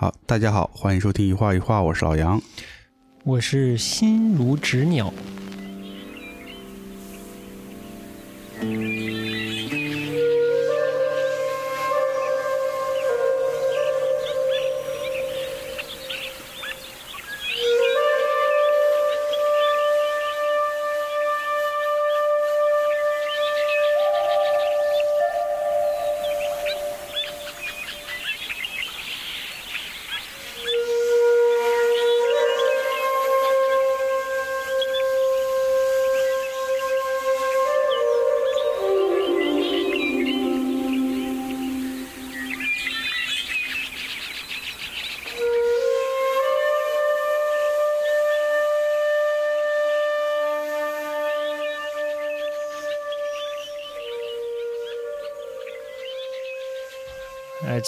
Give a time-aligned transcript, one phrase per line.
[0.00, 2.40] 好，大家好，欢迎收听一画一画，我是老杨。
[3.22, 5.12] 我是心如止鸟。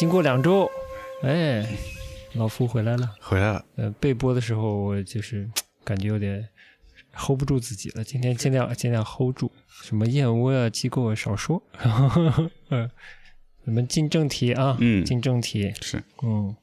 [0.02, 0.68] 经过两周，
[1.22, 1.64] 哎，
[2.32, 3.14] 老夫回来了。
[3.20, 5.48] 回来了，呃，被播的时候我就是
[5.84, 6.48] 感觉有点
[7.14, 9.52] hold 不住自己了，今天尽量尽量 hold 住。
[9.68, 11.62] 什么燕窝啊、机构啊少说。
[12.70, 12.90] 嗯，
[13.64, 15.72] 我们进正题啊，嗯进正题。
[15.80, 16.56] 是，嗯，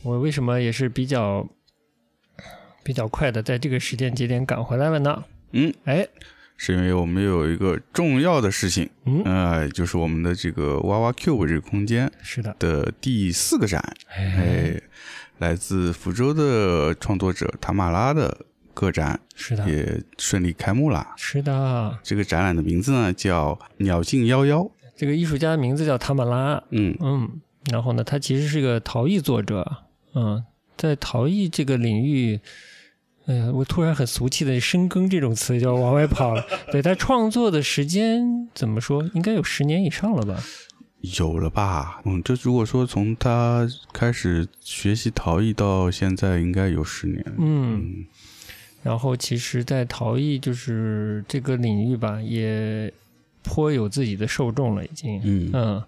[0.00, 1.46] 我为什么也是比较
[2.82, 5.24] 比较快的在这个时间节点赶回来了呢？
[5.52, 6.08] 嗯，哎，
[6.60, 14.82] 是因为我们有一个重要的事情，嗯，呃，就是我们的这个娃娃 Cube 这个空间是的，的第四个展，哎，哎，
[15.38, 21.06] 来自福州的创作者塔马拉的个展是的，也顺利开幕了。
[21.16, 26.96] 是的，这个展览的名字呢叫“鸟尽夭夭这个艺术家的名字叫塔马拉”，，嗯。
[27.00, 29.64] 嗯，然后呢，他其实是个陶艺作者，
[30.14, 30.44] 嗯，
[30.76, 32.40] 在陶艺这个领域，
[33.28, 36.44] 哎呀，我突然很俗气的深耕这种词就要往外跑了。
[36.72, 40.42] 对他创作的时间怎么说，应该有十年以上了吧？
[41.16, 42.00] 有了吧？
[42.06, 47.22] 嗯，这如果说从他开始学习陶艺到现在，应该有十年。
[47.38, 48.06] 嗯，嗯
[48.82, 52.90] 然后其实，在陶艺就是这个领域吧，也
[53.42, 55.20] 颇有自己的受众了，已经。
[55.22, 55.84] 嗯嗯，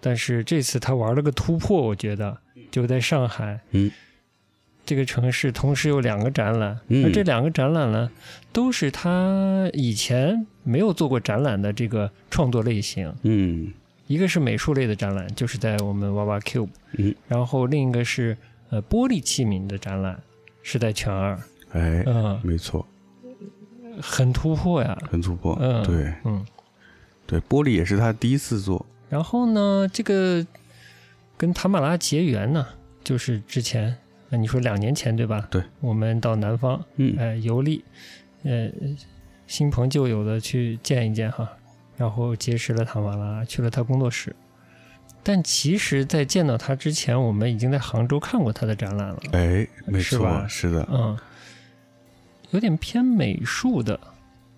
[0.00, 2.36] 但是这次他玩了个突破，我觉得
[2.70, 3.90] 就在上海，嗯，
[4.84, 8.10] 这个城市同时有两个展览，嗯而这两个展览呢，
[8.52, 13.14] 都是他以前没有做过展览的这个创作类型。
[13.22, 13.72] 嗯
[14.08, 18.36] 一个是美术类的展览，就是在我们娃娃 Cube，嗯，然后另一个是
[18.70, 20.20] 呃玻璃器皿的展览，
[20.62, 21.38] 是在全二，
[21.70, 22.86] 哎，嗯，没错，
[24.02, 25.56] 很突破呀，很突破。
[25.60, 26.44] 嗯对嗯。
[27.24, 28.84] 对，玻璃也是他第一次做。
[29.08, 30.44] 然后呢，这个
[31.38, 32.66] 跟塔马拉结缘呢，
[33.02, 33.96] 就是之前，
[34.32, 35.46] 呃你说两年前对吧？
[35.50, 37.84] 对，我们到南方，嗯呃，游历，
[38.44, 38.70] 呃，
[39.46, 41.46] 新朋旧友的去见一见哈，
[41.98, 44.34] 然后结识了塔瓦拉，去了他工作室。
[45.22, 49.20] 但其实，在见到他之前，我们已经在杭州看过他的展览了。
[49.32, 51.16] 哎，没错，是吧是的，嗯，
[52.52, 54.00] 有点偏美术的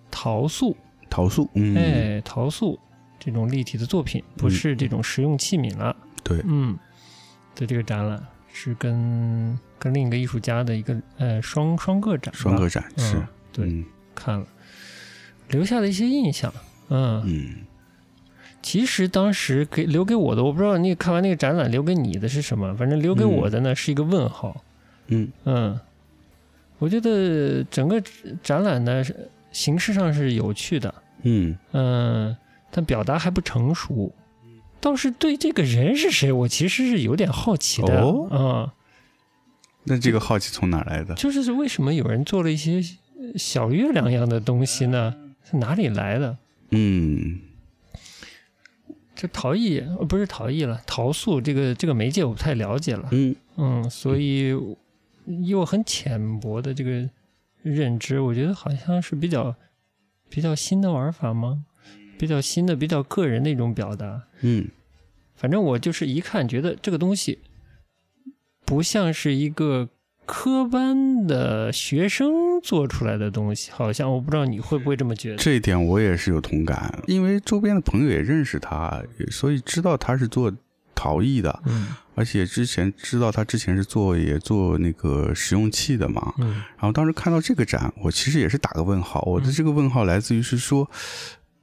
[0.09, 0.75] 陶塑，
[1.09, 2.79] 陶塑，嗯，哎，陶塑
[3.19, 5.93] 这种立体的作品，不是这种实用器皿了。
[6.23, 6.79] 对，嗯，
[7.53, 13.85] 的这个展览是跟跟另一个艺术家的一个呃双双个展，双个展是嗯，对嗯
[14.15, 14.47] 看了，
[15.49, 16.51] 留下的一些印象。
[16.89, 17.57] 嗯，嗯，
[18.63, 24.63] 其实当时给留给我的，我不知道那个看完那个展览留给你的是什么，反正留给我的呢、是一个问号。
[25.05, 25.79] 嗯嗯，
[26.79, 28.01] 我觉得整个
[28.41, 29.03] 展览呢
[29.51, 30.91] 形式上是有趣的，
[31.21, 32.35] 嗯嗯，
[32.71, 34.11] 但表达还不成熟。
[34.81, 38.01] 倒是对这个人是谁，我其实是有点好奇的。
[38.01, 38.71] 哦嗯，
[39.85, 41.15] 那这个好奇从哪来的？
[41.15, 42.81] 就是为什么有人做了一些
[43.19, 45.15] 呃小月亮一样的东西呢？
[45.49, 46.37] 是哪里来的？
[46.71, 47.39] 嗯
[49.15, 53.07] 这陶艺呃不是陶艺了，陶塑这个这个媒介我不太了解了。
[53.11, 54.53] 嗯嗯，所以
[55.25, 57.09] 以我很浅薄的这个
[57.61, 59.55] 认知，我觉得好像是比较
[60.29, 61.63] 比较新的玩法吗？
[62.17, 64.23] 比较新的、比较个人的一种表达。
[64.41, 64.67] 嗯
[65.35, 67.39] 反正我就是一看觉得这个东西
[68.65, 69.87] 不像是一个
[70.25, 75.37] 科班的学生做出来的东西，好像我不知道你会不会这么觉得。
[75.37, 80.51] 这一点我也是有同感，因为周边的朋友也认识他，所以知道他是做
[80.95, 86.33] 陶艺的，嗯而且之前知道他之前是做也做那个实用器的嘛。
[86.37, 89.21] 嗯然后当时看到这个展，我其实也是打个问号。
[89.27, 90.89] 我的这个问号来自于是说，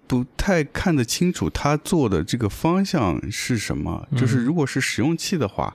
[0.07, 4.07] 不太看得清楚他做的这个方向是什么。
[4.15, 5.75] 就是如果是使用器的话，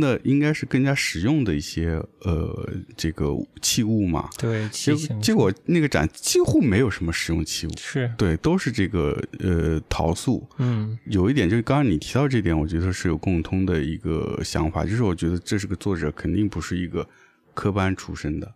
[0.00, 3.28] 那应该是更加实用的一些呃这个
[3.60, 4.28] 器物嘛。
[4.38, 10.48] 对，结结果那个展几乎没有什么实用器物，是，对，都是这个呃陶塑。
[10.58, 17.06] 嗯有一点就是刚刚你提到这点，我觉得是有共通的一个想法，就是我觉得这是个作者肯定不是一个
[17.54, 18.54] 科班出身的，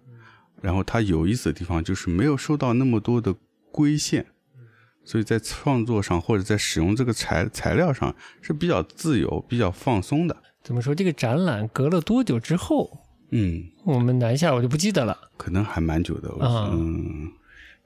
[0.60, 3.34] 然后他有意思的地方就是没有受到那么多的
[3.70, 4.26] 规限，
[5.04, 10.36] 所以在创作上或者在使用这个材材料上是比较自由、比较放松的。
[10.62, 10.94] 怎么说？
[10.94, 12.98] 这个展览隔了多久之后，
[13.30, 15.16] 嗯，我们南下我就不记得了。
[15.36, 16.30] 可能还蛮久的。
[16.40, 17.30] 嗯，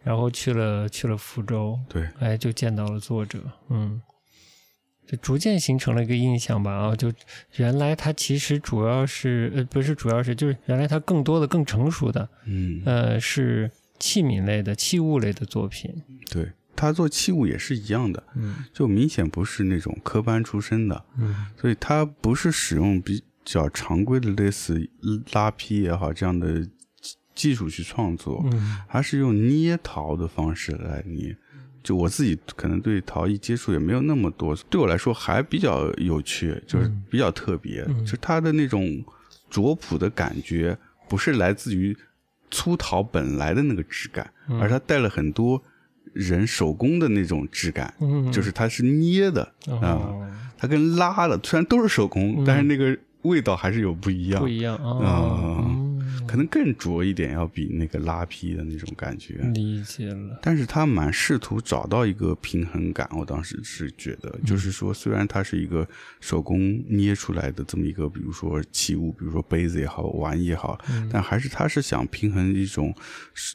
[0.03, 3.39] 然后去了去了福州，对，哎，就见到了作者，
[3.71, 4.01] 嗯，
[5.07, 6.71] 就逐渐形成了一个印象吧。
[6.71, 7.13] 啊，就
[7.57, 15.91] 原来他其实主要是呃，不是主要是，就是原来他更多的、更成熟的，嗯，呃，是器皿类的、器物类的作品。
[16.31, 21.05] 对他做器物也是一样的，嗯就明显不是那种科班出身的。
[21.19, 24.89] 嗯所以他不是使用比较常规的类似
[25.33, 26.63] 拉坯也好这样的
[27.01, 31.37] 技技术去创作，嗯他是用捏陶的方式来捏。
[31.83, 39.05] 就我自己可能对陶艺接触也没有那么多，对我来说还比较有趣，就是比较特别，嗯就是它的那种
[39.49, 40.77] 拙朴的感觉，
[41.09, 41.97] 不是来自于
[42.51, 45.63] 粗陶本来的那个质感，嗯而他带了很多
[46.17, 49.93] 人手工的那种质感，嗯，就是它是捏的啊。
[49.93, 52.45] 哦，它跟拉的虽然都是手工，嗯。
[52.45, 55.63] 但是那个味道还是有不一样，不一样啊，
[56.27, 59.35] 可能更浊一点，要比那个拉坯的那种感觉。
[59.53, 65.87] 理解了，但是他蛮试图找到一个平衡感，我当时是觉得，就是说，虽然它是一个
[66.21, 70.79] 手工捏出来的这么一个，比如说器物，比如说杯子也好，碗也好，
[71.11, 72.95] 但还是他是想平衡一种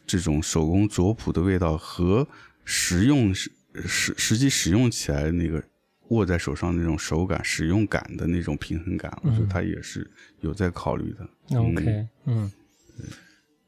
[0.05, 2.27] 这种手工拙朴的味道和
[2.73, 3.51] 实用实
[3.85, 5.61] 实实际使用起来那个
[6.07, 10.09] 握在手上那种手感、使用感的那种平衡感，我觉得他也是
[10.39, 11.57] 有在考虑的。
[11.59, 12.49] OK，嗯，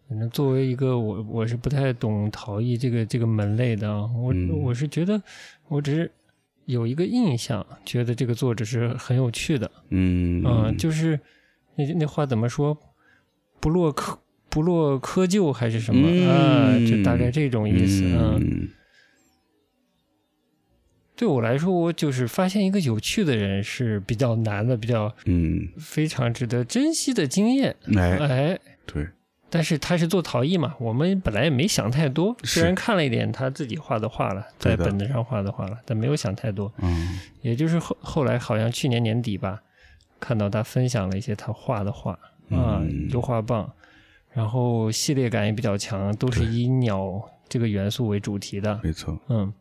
[0.08, 4.50] 反正作为一个我我是不太懂陶艺这个这个门类的啊，我、嗯。
[4.62, 5.22] 我是觉得
[5.68, 6.10] 我只是
[6.64, 10.42] 有一个印象，觉得这个作者是很有趣的，嗯。
[10.46, 11.20] 嗯，就是
[11.76, 12.78] 那那话怎么说，
[13.60, 14.18] 不落窠
[14.50, 16.30] 不落窠臼还是什么、嗯。
[16.30, 18.70] 啊，就大概这种意思，嗯嗯
[21.16, 28.60] 对我来说，我就是发现一个有趣的人是比较难的，比较嗯，非常值得珍惜的经验，哎，哎。
[28.86, 29.08] 对，
[29.50, 36.74] 但是他是做陶艺嘛，我们本来也没想太多，虽然看了一点他自己画的画了，在本子上画的画了，但没有想太多。
[36.80, 39.62] 嗯也就是后后来好像去年年底吧，
[40.20, 42.14] 看到他分享了一些他画的画
[42.50, 43.72] 啊嗯，油画棒，
[44.32, 48.80] 然后系列感也比较强，都是以鸟这个元素为主题的。
[48.84, 49.54] 没错，嗯，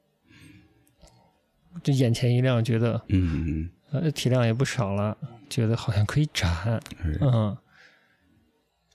[1.82, 5.16] 这眼前一亮，觉得嗯嗯呃体量也不少了，
[5.48, 6.80] 觉得好像可以展。
[7.20, 7.56] 嗯，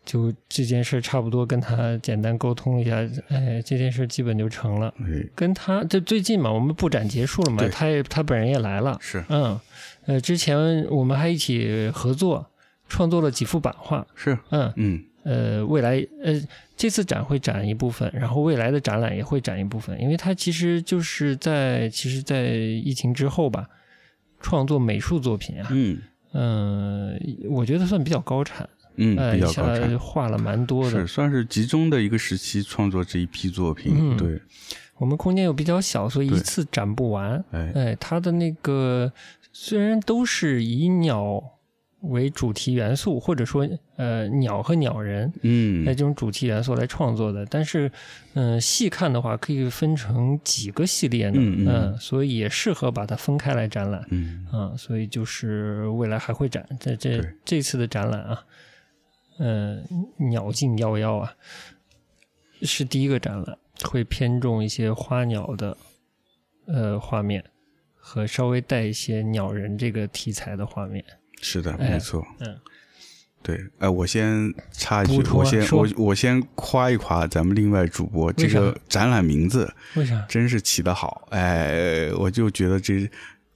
[0.05, 2.97] 就这件事差不多跟他简单沟通一下，
[3.27, 4.93] 哎，这件事基本就成了。
[4.99, 9.23] 哎，跟他就最近嘛，我们布展结束了嘛，他也他本人也来了，是。
[9.29, 9.59] 嗯，
[10.05, 12.49] 呃，之前我们还一起合作
[12.87, 16.41] 创作了几幅版画，是，嗯，嗯呃，未来呃
[16.77, 23.67] 这次展会展一部分，然后未来的展览也会展一部分，因为它其实就是在其实，在疫情之后吧，
[24.39, 25.99] 创作美术作品啊，嗯
[26.31, 27.19] 嗯、
[27.49, 28.69] 我觉得算比较高产。
[28.99, 29.99] 嗯，呃，比较高产。
[29.99, 31.07] 画了蛮多的是。
[31.07, 34.41] 算是集中的一个时期创作这一批作品，嗯对，
[34.97, 37.43] 我们空间又比较小，所以一次展不完。
[37.51, 39.11] 哎，哎，它的那个
[39.51, 41.43] 虽然都是以鸟
[42.01, 45.83] 为主题元素，或者说呃鸟和鸟人嗯。
[45.83, 47.91] 那，这种主题元素来创作的，但是
[48.33, 51.97] 嗯、呃细看的话可以分成几个系列呢，嗯嗯。
[51.97, 54.05] 所以也适合把它分开来展览。
[54.11, 54.45] 嗯。
[54.51, 58.45] 啊，所以就是未来还会展，这这这次的展览啊，
[59.39, 59.83] 嗯、
[60.29, 61.33] 鸟尽夭夭啊，
[62.61, 65.75] 是第一个展览，会偏重一些花鸟的
[66.67, 67.43] 呃画面
[67.95, 71.03] 和稍微带一些鸟人这个题材的画面。
[71.41, 71.91] 是的，哎。
[71.91, 72.57] 没错，嗯，
[73.41, 80.25] 对，哎，我先插一句我先我我先夸一夸咱们另外主播，这个展览名字为啥？
[80.27, 83.09] 真是起得好，哎，我就觉得这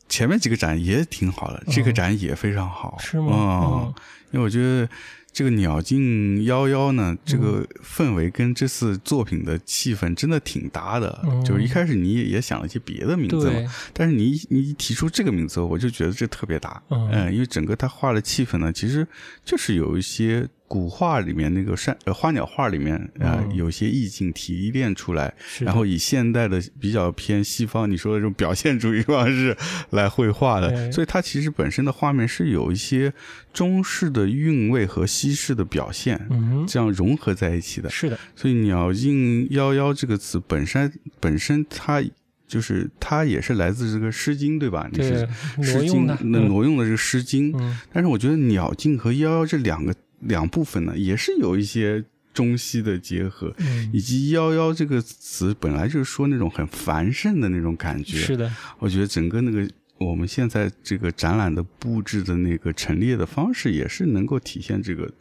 [0.08, 3.84] 前面几个展也挺好的，这个展也非常好，是吗？
[3.86, 3.94] 嗯，
[4.32, 4.88] 因为我觉得
[5.34, 11.20] 这个鸟尽妖妖呢，这个氛围跟这次作品的气氛真的挺搭的。
[11.24, 16.82] 嗯就是一开始你也也想了一些别的名字嘛，但是你一你一提出这个名字，我就觉得这特别搭。
[16.90, 19.08] 嗯因为整个他画的气氛呢，其实
[19.46, 23.56] 就是有一些古画里面那个山呃花鸟画里面啊、呃嗯。
[23.58, 29.58] 有些意境提炼出来，然后以现代的比较偏西方你说的这种表现主义方式
[29.90, 33.12] 来绘画的，所以它其实本身的画面是有一些
[33.52, 37.90] 中式的韵味和西式的表现，嗯，这样融合在一起的。
[37.90, 42.02] 是的，所以“鸟尽夭夭”这个词本身本身它
[42.48, 44.90] 就是它也是来自这个《诗经》，对吧？
[44.92, 45.28] 你是，
[45.62, 47.78] 诗经那挪用的这个《诗经》嗯。
[47.92, 58.18] 但是我觉得“鸟尽”和“夭夭”这两个两部分呢，也是有一些中西的结合，嗯，以及“幺幺”这个词本来就是说那种很繁盛的那种感觉。
[58.18, 65.12] 是的，我觉得整个那个我们现在这个展览的布置的那个陈列的方式，也是能够体现这个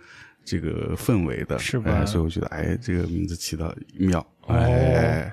[0.45, 1.90] 这个氛围的，是吧？
[1.90, 4.54] 哎所以我觉得，哎，这个名字起到妙，哦。
[4.54, 5.33] 哎，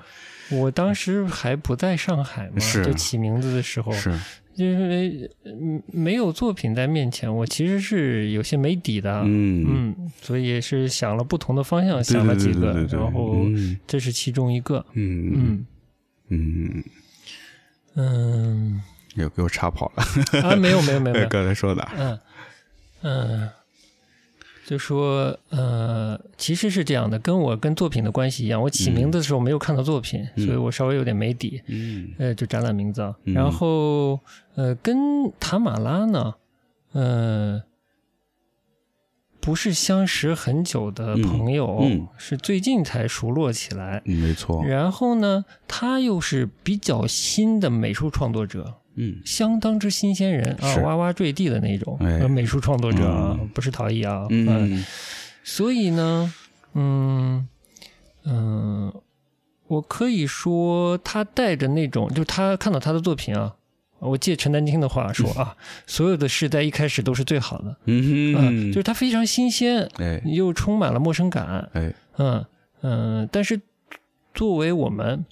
[0.50, 4.10] 我当时还不在上海嘛，就起名字的时候，是，
[4.58, 15.66] 因为嗯没有作品在面前，我其实是有些没底的，嗯，嗯，所以也是想了不同的方向，想了几个对对对，然后嗯这是其中一个，嗯嗯
[16.28, 16.84] 嗯，
[17.94, 18.82] 嗯
[19.14, 20.02] 又给我插跑了，
[20.42, 22.18] 啊，没有没有没有没有， 刚才说的，嗯
[23.02, 23.48] 嗯，
[24.68, 33.16] 就说呃，其实是这样的，跟我跟作品的关系一样，我起名字的时候没有看到作品，嗯所以我稍微有点没底，嗯呃，就展览名字啊。
[33.24, 34.20] 嗯然后
[34.56, 36.34] 呃，跟塔马拉呢，
[36.92, 37.62] 呃，
[39.40, 44.02] 不是相识很久的朋友，是最近才熟络起来。
[44.04, 49.22] 嗯，没错，然后呢，他又是比较新的美术创作者，嗯。
[49.24, 51.96] 相当之新鲜人啊，哇哇坠地的那种、
[52.30, 53.48] 美术创作者啊，嗯。
[53.54, 54.26] 不是陶艺啊。
[54.30, 54.84] 嗯。
[55.44, 56.34] 所以呢，
[56.74, 57.48] 嗯
[58.24, 58.92] 嗯，
[59.68, 63.54] 我可以说他带着那种，就他看到他的作品啊，
[64.00, 70.20] 我借陈丹青的话说啊， 所有的事在一开始都是最好的，嗯嗯，就是它非常新鲜，哎。
[70.26, 72.44] 又充满了陌生感，哎，嗯
[72.82, 73.60] 嗯，但是
[74.34, 75.24] 作为我们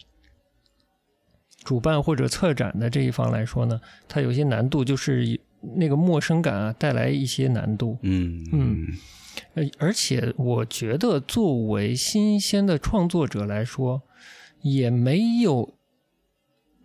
[1.66, 5.38] 主办或者策展的这一方来说呢，它有一些难度，就是
[5.74, 7.98] 那个陌生感啊带来一些难度。
[8.02, 8.46] 嗯。
[8.52, 8.86] 嗯。
[9.54, 14.00] 呃，而且我觉得作为新鲜的创作者来说，
[14.62, 15.74] 也没有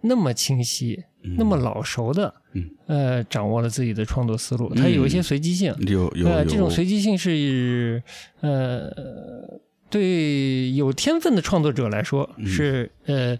[0.01, 1.35] 那么清晰、嗯。
[1.37, 2.69] 那么老熟的，嗯。
[2.87, 5.73] 呃，掌握了自己的创作思路，它有一些随机性。
[5.87, 8.01] 有有呃，有这种随机性是
[8.41, 8.91] 呃，
[9.89, 12.45] 对有天分的创作者来说嗯。
[12.47, 13.37] 是呃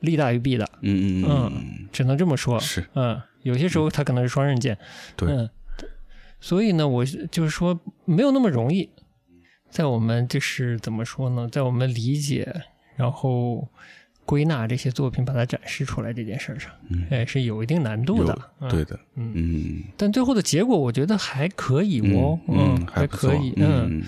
[0.00, 2.58] 利大于弊的，嗯嗯嗯只能这么说。
[2.60, 2.84] 是。
[2.94, 4.76] 嗯，有些时候它可能是双刃剑。
[5.16, 5.28] 对。
[5.30, 5.48] 嗯，
[6.40, 8.90] 所以呢，我就是说没有那么容易，
[9.70, 12.62] 在我们就是怎么说呢，在我们理解
[12.96, 13.68] 然后
[14.24, 18.38] 归纳这些作品，把它展示出来这件事上，嗯哎，是有一定难度的。
[18.60, 24.02] 嗯对的，嗯，嗯但最后的结果我觉得还可以哦，嗯还可以，嗯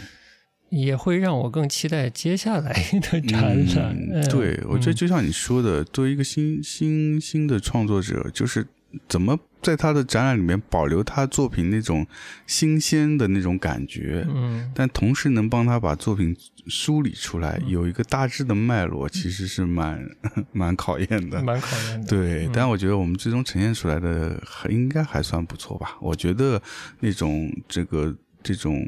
[0.72, 3.42] 也会让我更期待接下来的展
[3.74, 3.94] 览。
[4.10, 8.66] 嗯对，我觉得嗯就像你说的，作为一个新新新的创作者，就是
[9.06, 12.06] 怎么在他的展览里面保留他作品那种
[12.46, 16.34] 新鲜的那种感觉，嗯但同时能帮他把作品
[16.66, 20.02] 梳理出来，有一个大致的脉络，其实是蛮
[20.52, 21.42] 蛮考验的。
[21.42, 22.06] 蛮考验的。
[22.06, 25.98] 对，嗯但我觉得我们最终呈现出来的还应该还算不错吧。
[26.00, 26.60] 我觉得
[27.00, 28.84] 那种这个这种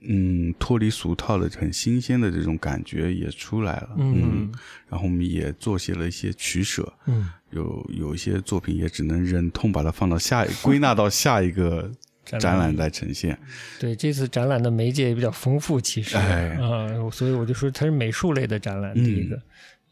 [0.00, 4.52] 嗯脱离俗套的很新鲜的这种感觉也出来了，嗯。
[4.88, 11.90] 然后我们也做些了一些取舍，嗯，有有一些作品也只能忍痛把它放到下一归纳到下一个
[12.24, 12.74] 展览。
[12.76, 13.38] 来呈现。
[13.78, 16.50] 对这次展览的媒介也比较丰富，其实，哎。
[16.56, 18.92] 啊、所以我就说它是美术类的展览。
[18.94, 19.04] 嗯。
[19.04, 19.40] 第一个，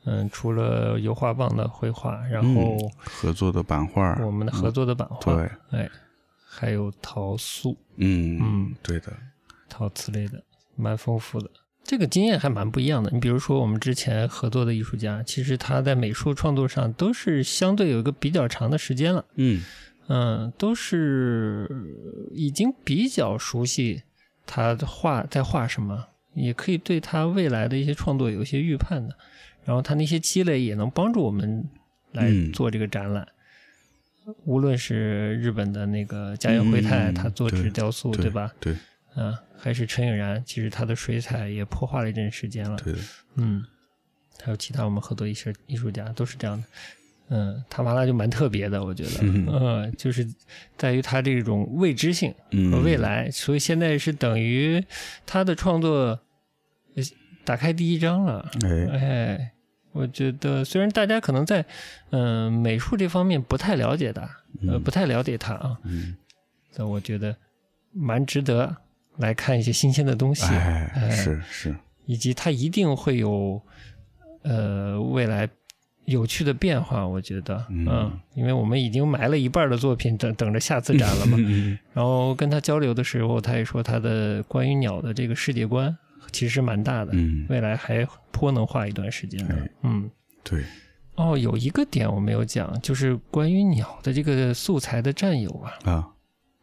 [0.06, 5.90] 嗯，除了油画棒的绘画，然后嗯合作的版画，我们的合作的版画，对，哎，
[6.54, 9.12] 还有陶塑、嗯嗯对的，
[9.68, 10.42] 陶瓷类的，
[10.76, 11.50] 蛮丰富的。
[11.82, 13.10] 这个经验还蛮不一样的。
[13.10, 19.24] 你比如说，我们之前合作的艺术家，其实他在美术创作上都是相对有一个比较长的时间了。
[19.34, 19.62] 嗯
[20.06, 21.68] 嗯，都是
[22.32, 24.02] 已经比较熟悉
[24.46, 29.16] 他画在画什么，也可以对他未来的一些创作有一些预判的。
[29.64, 31.68] 然后他那些积累也能帮助我们
[32.12, 33.26] 来嗯做这个展览。
[34.44, 38.52] 无论是日本的那个家园辉太，嗯他做纸雕塑，对吧？
[38.60, 38.74] 对
[39.16, 42.76] 嗯，还是陈颖然，其实他的水彩也破画了一阵时间了。
[42.78, 42.92] 对，
[43.36, 43.64] 嗯，
[44.42, 46.66] 还有其他我们合作一些艺术家都是这样的。
[47.28, 50.26] 嗯，塔马拉就蛮特别的，我觉得，嗯，就是
[50.76, 52.34] 在于他这种未知性
[52.70, 54.84] 和未来，所以现在是等于
[55.24, 56.20] 他的创作
[57.44, 58.50] 打开第一章了。
[58.92, 59.53] 哎，
[59.94, 61.64] 我觉得虽然大家可能在
[62.10, 64.28] 嗯美术这方面不太了解的，
[64.68, 66.14] 呃，不太了解他啊，嗯，
[66.76, 67.34] 但我觉得
[67.92, 68.76] 蛮值得
[69.16, 70.44] 来看一些新鲜的东西。
[70.44, 71.74] 哎，是是，
[72.06, 73.62] 以及他一定会有
[74.42, 75.48] 呃未来。
[76.06, 81.38] 有趣的变化，我觉得，嗯，因为我们已经埋了一半的作品，等等着下次展了嘛。
[81.94, 85.96] 然后跟他交流的时候，他也说他的关于鸟的这个世界观
[86.34, 90.10] 其实蛮大的，嗯，未来还颇能画一段时间的，嗯，
[90.42, 90.64] 对。
[91.14, 95.72] 哦，有一个点我没有讲，就是关于鸟的这个素材的占有啊。
[95.84, 96.10] 啊，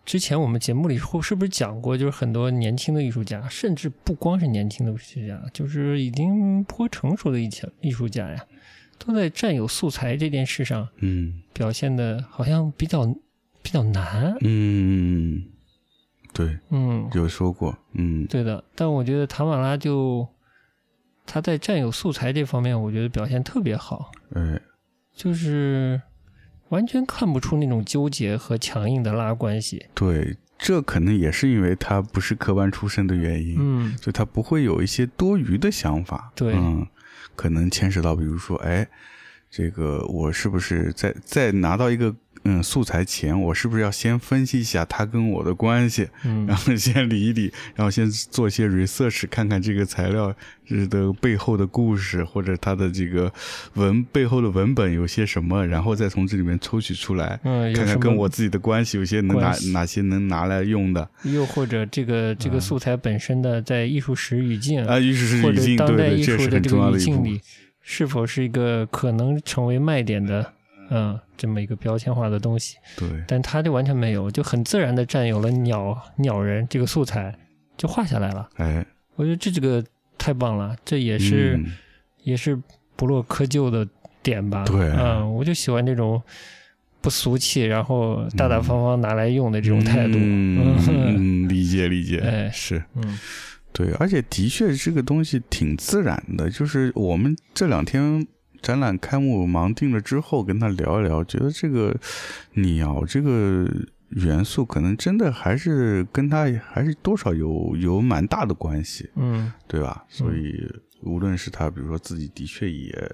[0.05, 8.45] 之前我们节目里后是不是讲过，就是很多年轻的艺术家，甚至不光是年轻的艺术家，就是已经颇成熟的一些艺术家呀。
[8.99, 13.05] 都在占有素材这件事上，嗯，表现的好像比较
[13.63, 15.41] 比较难，嗯，
[16.33, 18.63] 对，嗯，有说过，嗯，对的。
[18.75, 20.27] 但我觉得塔马拉就
[21.25, 24.59] 他在占有素材这方面，我觉得表现特别好，哎，
[25.13, 26.01] 就是
[26.69, 29.85] 完全看不出那种纠结和强硬的拉关系。
[29.93, 36.87] 对，这可能也是因为他不是科班出身的原因，嗯，所以他不会有一些多余的想法，对，嗯。
[37.33, 38.85] 可能牵扯到，比如说，哎，
[39.49, 50.33] 这个我是不是在在拿到一个嗯素材前，我是不是要先分析一下他跟我的关系，嗯，然后先理一理，然后先做一些 research，看看这个材料
[50.89, 53.31] 的背后的故事，或者它的这个
[53.75, 67.41] 文背后的文本有些什么，然后再从这里面抽取出来，嗯，看看跟我自己的关系有些能拿哪些能拿来用的，又或者这个这个素材本身的在艺术史语境啊，艺术史语境，当代艺术的这个语境里。
[67.83, 70.53] 是否是一个可能成为卖点的，
[70.93, 72.75] 嗯，这么一个标签化的东西？
[72.97, 77.33] 对，但他就完全没有，就很自然的占有了鸟鸟人这个素材，
[77.77, 78.49] 就画下来了。
[78.57, 79.83] 哎，我觉得这这个
[80.17, 81.57] 太棒了，这也是
[82.23, 82.59] 也是
[82.95, 83.87] 不落窠臼的
[84.21, 84.65] 点吧？
[84.65, 86.21] 对，嗯，我就喜欢这种
[86.99, 90.13] 不俗气，然后大大方方拿来用的这种态度。
[90.17, 93.17] 嗯， 理解理解，哎，是，嗯。
[93.73, 98.27] 对，而且的确这个东西挺自然的，就是我们这两天
[98.61, 101.95] 展览开幕忙定了之后，跟他聊一聊，觉得这个
[102.53, 103.67] 鸟这个
[104.09, 110.05] 元素可能真的还是跟他还是多少有有蛮大的关系，嗯，对吧？
[110.09, 110.69] 所以
[111.01, 113.11] 无论是他，比如说自己的确也。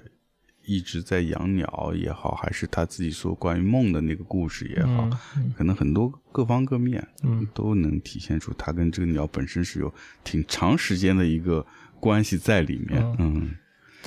[0.69, 5.09] 一直在养鸟也好，还是他自己说关于梦的那个故事也好，
[5.55, 9.89] 可能很多各方各面，嗯，都能体现出他跟这个鸟本身是有
[10.25, 11.65] 挺长时间的一个
[12.01, 13.55] 关系在里面，嗯。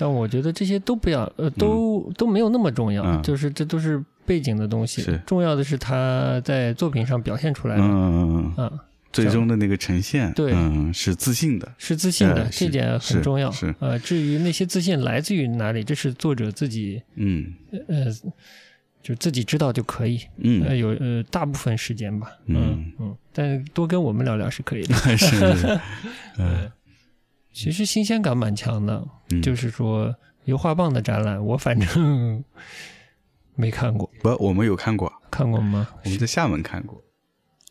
[0.01, 8.79] 但我觉得这些都不要，呃，都都没有那么重要，就是这都是背景的东西，重要的是他在作品上表现出来的，嗯嗯嗯。
[9.13, 13.51] 最终的那个呈现，对，嗯，是自信的，是自信的，这点很重要。
[13.51, 13.75] 是。
[13.81, 17.53] 呃，至于那些自信来自于哪里，这是作者自己，嗯，
[17.89, 18.07] 呃，
[19.03, 20.21] 就自己知道就可以。
[20.37, 22.31] 嗯，有呃，大部分时间吧。
[22.47, 22.93] 嗯。
[23.01, 24.95] 嗯，但多跟我们聊聊是可以的。
[25.19, 25.81] 是，
[26.39, 26.71] 嗯，
[27.53, 29.05] 其实新鲜感蛮强的。
[29.43, 32.43] 就是说，油画棒的展览，我反正
[33.55, 34.11] 没看过。
[34.23, 35.87] 不，我们有看过，看过吗？
[36.05, 37.01] 我们在厦门看过。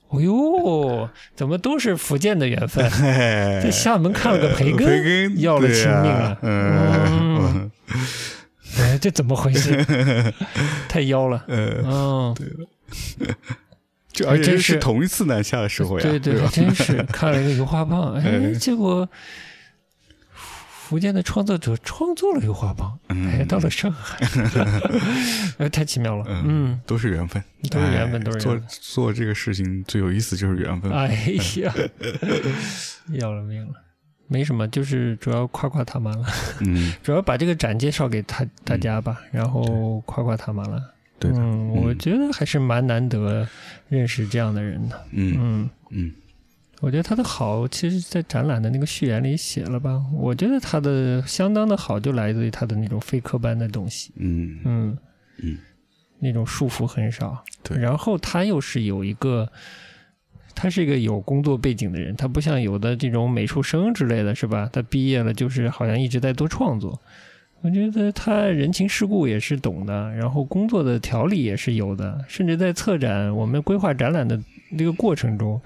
[0.08, 2.90] 哦呦，怎么都是福建的缘分？
[3.62, 6.38] 在厦门看了个培根，培根要了亲命了。
[6.42, 7.72] 嗯，
[8.80, 9.86] 哎，这怎么回事？
[10.88, 11.44] 太妖了。
[11.48, 13.36] 嗯，对了，
[14.12, 16.04] 这而且是同一次南下的时候呀。
[16.04, 19.08] 对对，真是看了一个油画棒，哎，结果。
[20.90, 24.18] 福建的创作者创作了油画棒，来到了上海，
[25.60, 30.92] 哎，太奇妙了，嗯，都是缘分，都是缘分，都是做做这个事情最有意思就是缘分。
[30.92, 31.16] 哎。
[31.62, 31.72] 呀，
[33.14, 33.74] 要了命了，
[34.26, 36.26] 没什么，就是主要夸夸他们了，
[36.62, 40.82] 嗯， 主要把这个展介绍给他大家吧，然后夸夸他们了，
[41.20, 43.48] 对，嗯，我觉得还是蛮难得
[43.90, 45.70] 认识这样的人的，嗯嗯。
[45.92, 46.12] 嗯。
[46.82, 50.02] 我觉得他的好，其实，在展览的那个序言里写了吧。
[50.14, 54.14] 我觉得他的相当的好，就来自于他的那种非科班的东西。
[54.16, 54.98] 嗯嗯
[55.44, 55.58] 嗯，
[56.20, 57.44] 那种束缚很少。
[57.64, 57.78] 对。
[57.78, 59.52] 然后他又是有一个，
[60.56, 64.70] 他是一个有工作背景的人，他不像有的这种美术生之类的是吧？
[64.72, 66.98] 他毕业了就是好像一直在做创作。
[67.62, 74.40] 我觉得他人情世故也是懂的，然后工作的条理也是有的，甚至在策展我们规划展览的
[74.72, 75.62] 那个过程中。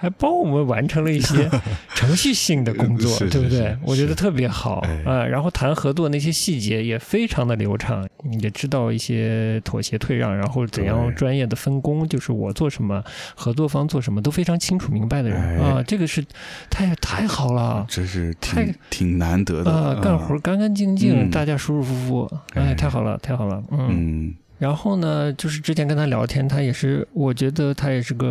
[0.00, 1.46] 还帮我们完成了一些
[1.94, 3.76] 程序性的工作，对不对？
[3.84, 5.26] 我觉得特别好哎啊。
[5.26, 8.08] 然后谈合作那些细节也非常的流畅，
[8.40, 13.04] 也知道一些妥协退让，然后怎样专业的分工，就是我做什么，
[13.36, 16.24] 合作方做什么都非常清楚明白的人哎啊，这个是
[16.70, 17.84] 太太好了。
[17.86, 23.88] 这是太挺挺难得的啊，干活干干净净，嗯大家舒舒服服，哎，哎太好了，太好了，嗯。
[23.90, 28.26] 嗯然后呢，就是之前跟他聊天，他也是，我觉得他也是个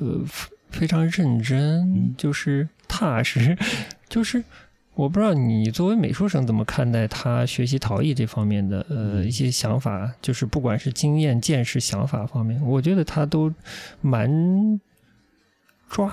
[0.00, 0.20] 呃
[0.72, 2.14] 非常认真，嗯。
[2.18, 3.56] 就是踏实，
[4.08, 4.42] 就是
[4.94, 9.26] 我不知道你作为美术生怎么看待他学习陶艺这方面的呃嗯。
[9.26, 13.52] 一些想法，就是不管是经验、见识、想法方面，我觉得他都
[14.00, 14.80] 蛮
[15.88, 16.12] 抓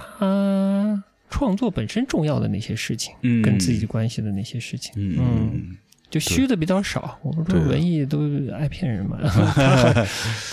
[1.30, 5.78] 创作本身重要的那些事情，嗯，跟自己关系的那些事情，嗯
[6.10, 7.20] 就虚的比较少。
[7.22, 8.20] 我们说文艺都
[8.52, 9.94] 爱骗人嘛， 他好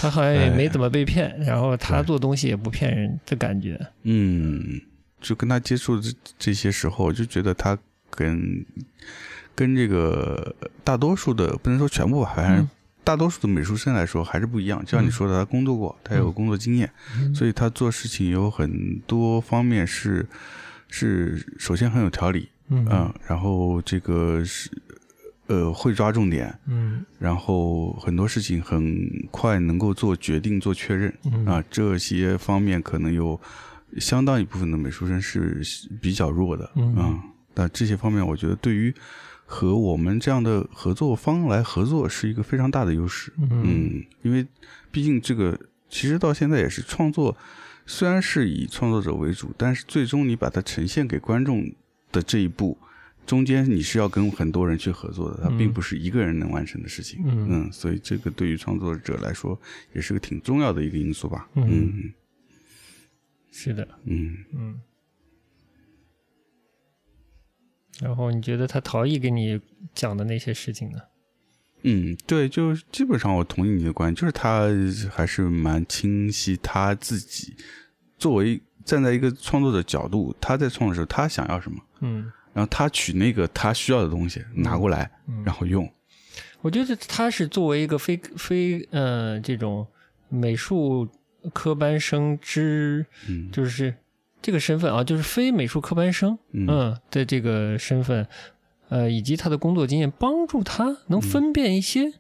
[0.01, 3.81] 他好像也没怎么被骗，然后他做东西也不骗人的感觉。
[4.03, 4.81] 嗯，
[5.21, 7.77] 就跟他接触这这些时候，就觉得他
[8.11, 8.65] 跟
[9.55, 12.71] 跟这个大多数的不能说全部吧，反正嗯
[13.03, 14.85] 大多数的美术生来说还是不一样。
[14.85, 20.27] 就像你说的，他工作过，他有工作经验，嗯所以他做事情有很多方面是
[20.89, 24.69] 是首先很有条理，嗯嗯，然后这个是
[25.47, 31.13] 呃会抓重点，嗯然后很多事情很快能够做决定、做确认。
[31.25, 33.41] 嗯啊，这些方面可能有
[33.99, 35.63] 相当一部分的美术生是
[36.01, 37.23] 比较弱的，嗯啊，
[37.55, 38.93] 那这些方面我觉得对于
[39.45, 44.45] 和我们这样的合作方来合作是一个非常大的优势，嗯嗯，因为
[44.91, 47.37] 毕竟这个其实到现在也是创作，
[47.87, 51.73] 虽然是以创作者为主，但是最终你把它呈现给观众
[52.11, 52.77] 的这一步。
[53.27, 57.23] 中间你是要跟很多人去合作的，它嗯并不是一个人能完成的事情。
[57.27, 59.61] 嗯嗯，所以这个对于创作者来说
[59.93, 61.49] 也是个挺重要的一个因素吧。
[61.55, 62.13] 嗯嗯
[63.53, 64.81] 是的，嗯嗯。
[68.01, 69.61] 然后你觉得他陶艺给你
[69.95, 70.99] 讲的那些事情呢？
[71.83, 74.69] 嗯，对，就基本上我同意你的观点，就是他
[75.11, 77.55] 还是蛮清晰他自己
[78.19, 85.45] 作为站在一个创作者角度，他在创作的时候他想要什么，嗯然后他取那个他需要的东西拿过来，嗯。
[85.45, 85.87] 然后用。
[86.63, 89.87] 我觉得他是作为一个非非呃这种
[90.31, 91.07] 美术
[91.53, 93.51] 科班生之，嗯。
[93.53, 93.95] 就是
[94.41, 96.67] 这个身份啊，就是非美术科班生，嗯。
[96.67, 98.27] 嗯的这个身份，
[98.89, 102.15] 呃，以及他的工作经验，帮助他能分辨一些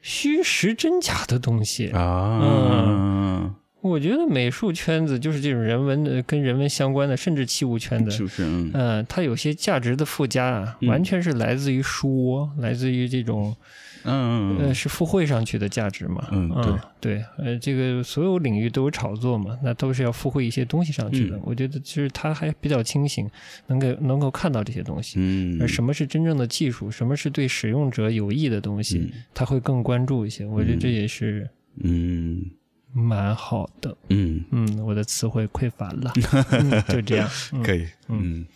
[0.00, 1.90] 虚实真假的东西。
[1.90, 8.44] 啊，我觉得美术圈子就是这种人文的、跟人文相关的，甚至器物圈子，是不是？
[8.44, 13.56] 嗯嗯，它有些价值的附加啊，嗯完全是来自于书，来自于这种
[14.02, 16.28] 呃，嗯嗯是附会上去的价值嘛。
[16.32, 21.36] 嗯对对，呃，这个所有领域都有炒作嘛，那都是要附会一些东西上去的。
[21.36, 23.28] 嗯我觉得其实他还比较清醒，
[23.66, 25.14] 能够能够看到这些东西。
[25.18, 30.44] 嗯，而什么是真正的技术，什么是对使用者有益的东西，嗯他会更关注一些。
[30.44, 31.48] 我觉得这也是
[31.82, 32.42] 嗯
[32.92, 33.96] 蛮好的。
[34.08, 36.12] 嗯，嗯，我的词汇匮乏了，
[36.52, 37.28] 嗯、就这样。
[37.52, 38.46] 嗯可以，嗯，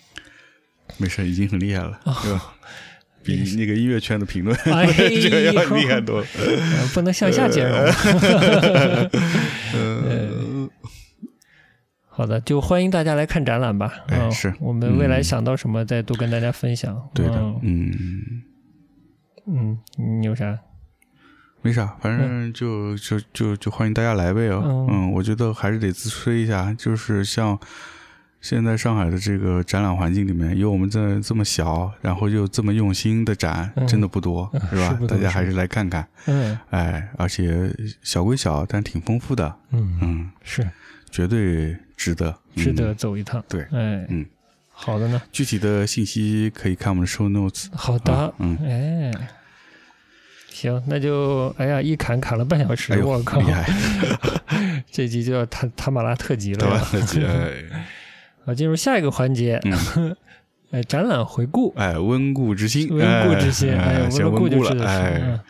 [0.98, 2.54] 没事，已经很厉害了，对吧？
[3.22, 6.26] 比那个音乐圈的评论哎 这个要厉害多了。
[6.36, 7.78] 呃不能向下兼容。
[9.72, 10.68] 呃，
[12.06, 13.94] 好的，就欢迎大家来看展览吧。
[14.08, 17.08] 嗯哎是我们未来嗯想到什么再多跟大家分享。
[17.14, 17.90] 对的，嗯
[19.46, 20.58] 嗯，嗯，你有啥？
[21.64, 24.62] 没啥，反正就就就就欢迎大家来呗哦。
[24.66, 27.58] 嗯嗯，我觉得还是得自吹一下，就是像
[28.42, 40.68] 现在上海的这个展览环境里面，有我们这这么小，然后又这么用心的展，嗯真的不多，是吧大家还是来看看，嗯哎，而且小归小，但挺丰富的，嗯，嗯，是
[41.10, 43.42] 绝对值得，值得嗯走一趟。
[43.48, 44.26] 对哎，嗯，
[44.70, 47.68] 好的呢，具体的信息可以看我们的 show notes。
[47.74, 49.28] 好的啊，嗯，哎。
[50.54, 53.68] 行，那就哎呀，一砍砍了半小时，哎，我靠厉，害，
[54.90, 56.78] 这集就要塔塔马拉特辑了
[58.46, 60.16] 好，进入下一个环节，嗯，
[60.70, 65.20] 哎，展览回顾，哎，温故知新，温故知新，哎，哎，温故就是哎。
[65.24, 65.40] 嗯，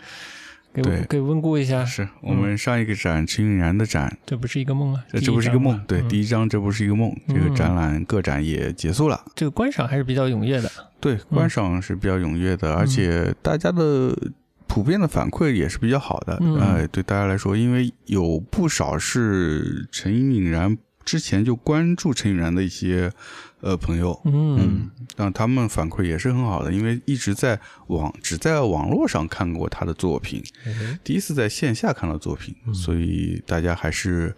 [0.73, 1.05] 给对。
[1.09, 7.55] 给温故一下，是我们上一个展陈韵然的展，这不是一个梦啊，这这不是一个梦对第一章这不是一个梦，这个嗯。
[7.55, 14.17] 展览个展也结束了，这个观赏还是比较踊跃的，对，观赏是比较踊跃的，而且大家的
[14.67, 23.13] 普遍的反馈也是比较好的，嗯哎，对大家来说，因为有不少是陈颖然之前就关注陈颖然的一些
[23.61, 34.35] 呃朋友，嗯让他们反馈也是很好的，因为一直在网只在网络上看过他的作品，哎第一次在线下看到作品，嗯所以大家还是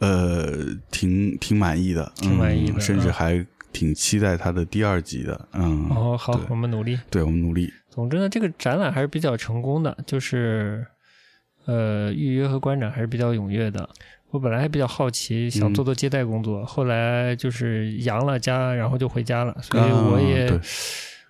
[0.00, 5.48] 呃挺挺满意的，挺满意甚至啊还挺期待他的第二集的。
[5.52, 6.98] 嗯，哦，好，我们努力。
[7.08, 7.72] 对我们努力。
[7.98, 10.86] 总之呢，这个展览还是比较成功的，就是
[11.64, 13.90] 呃预约和观展还是比较踊跃的。
[14.30, 20.48] 我本来还比较好奇，想嗯做做接待工作，后来就是阳了家，然后就回家了，所以啊我也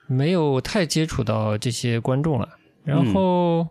[0.08, 2.46] 没有太接触到这些观众了。
[2.84, 3.68] 然嗯后，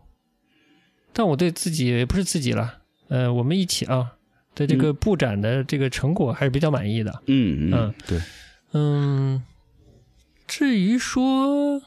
[1.14, 2.80] 但我对自己也不是自己了，
[3.10, 4.14] 呃，我们一起啊，
[4.56, 7.22] 对这个布展的这个成果还是比较满意的。
[7.28, 8.20] 嗯嗯对，
[8.74, 9.44] 嗯，
[10.48, 11.80] 至于说，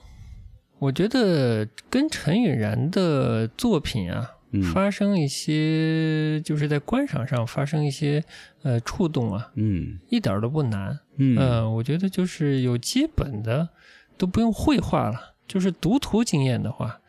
[0.80, 8.24] 我觉得跟陈允然的作品啊，嗯发生一些就是在观赏上发生一些
[8.62, 10.98] 呃触动啊，嗯一点都不难。
[11.16, 13.68] 嗯呃我觉得就是有基本的
[14.16, 17.00] 都不用绘画了，就是读图经验的话，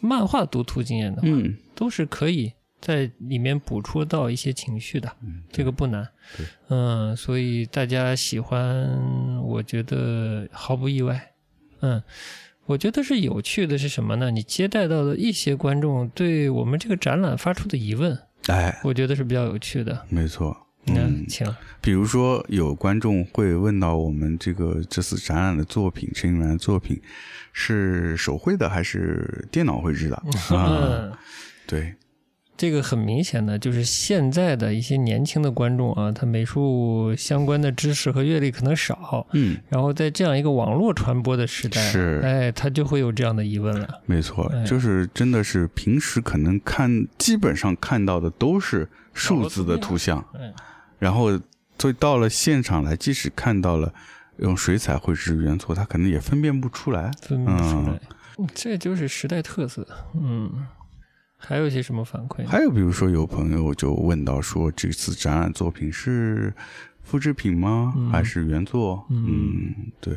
[0.00, 6.46] 漫画读图经验的话，嗯都是可以在里面补出到一些情绪的，嗯这个不难对。
[6.68, 11.32] 嗯，所以大家喜欢，我觉得毫不意外。
[11.80, 12.02] 嗯，
[12.68, 14.30] 我觉得是有趣的是什么呢？
[14.30, 18.16] 你接待到的一些观众对我们这个展览发出的疑问，
[18.48, 20.04] 哎，我觉得是比较有趣的。
[20.10, 20.54] 没错。
[20.90, 21.46] 嗯，请，
[21.80, 27.00] 比如说有观众会问到我们这个这次展览的作品，陈羽然的作品
[27.54, 30.16] 是手绘的还是电脑绘制的？
[30.54, 31.12] 啊，嗯，
[31.66, 31.94] 对，
[32.58, 42.20] 这个很明显的就是现在的一些年轻的观众啊，他美术相关的知识和阅历可能少，嗯，然后在这样一个网络传播的时代，是。
[42.24, 43.88] 哎，他就会有这样的疑问了。
[44.04, 50.52] 没错哎，就是真的是平时可能看基本上看到的都是数字的图像，嗯，
[50.98, 51.30] 然后
[51.78, 53.94] 所以到了现场来，即使看到了
[54.38, 57.12] 用水彩绘制原作，他可能也分辨不出来。
[57.22, 58.00] 分辨不出来，
[58.38, 58.48] 嗯。
[58.54, 59.86] 这就是时代特色。
[60.14, 60.50] 嗯，
[61.38, 62.46] 还有一些什么反馈？
[62.46, 66.52] 还有比如说有朋友就问到说，这次展览作品是
[67.02, 67.94] 复制品吗？
[67.96, 69.06] 嗯还是原作？
[69.08, 70.16] 嗯对。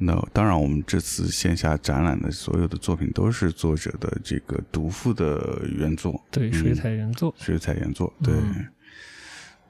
[0.00, 7.34] 那当然，我们这次线下展览的所有的作品都是作者的这个独副的原作，对，水彩原作。
[7.36, 8.64] 水彩原作，对，嗯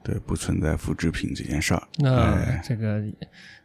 [0.03, 1.83] 对，不存在复制品这件事儿。
[1.97, 2.61] 那哎。
[2.65, 3.01] 这个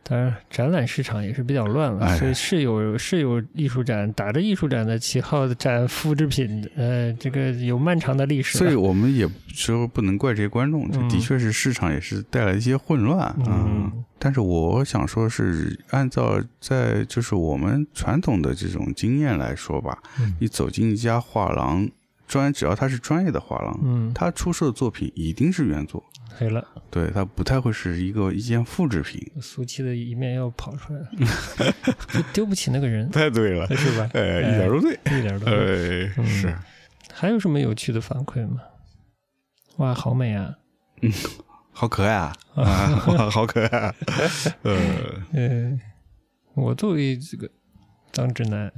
[0.06, 8.58] 当然，展览市场也是比较乱了，哎所以是有是有艺术展打着艺术展的旗号展复制品的，呃，这个有漫长的历史。
[8.58, 11.08] 所以我们也说不能怪这些观众，这嗯。
[11.08, 20.34] 的确是市场也是带来一些混乱嗯但是我想说，是按照在就是我们传统的这种经验来说吧，嗯。
[20.38, 21.88] 你走进一家画廊，
[22.28, 26.02] 专只要他是专业的画廊，嗯，他出售的作品一定是原作，
[26.36, 29.20] 黑了，对他不太会是一个一件复制品。
[29.40, 31.08] 俗气的一面要跑出来了，
[32.12, 34.10] 就丢不起那个人，太对了，是吧？
[34.14, 36.08] 哎，一点都对，一点都不对。
[36.24, 36.54] 是，
[37.12, 38.60] 还有什么有趣的反馈吗？
[39.76, 40.58] 哇，好美啊！
[41.02, 41.10] 嗯
[41.76, 43.94] 好可爱啊，啊，哇好可爱啊，
[44.62, 44.78] 呃，
[45.32, 45.80] 嗯，
[46.54, 47.50] 我作为这个
[48.12, 48.72] 当直男，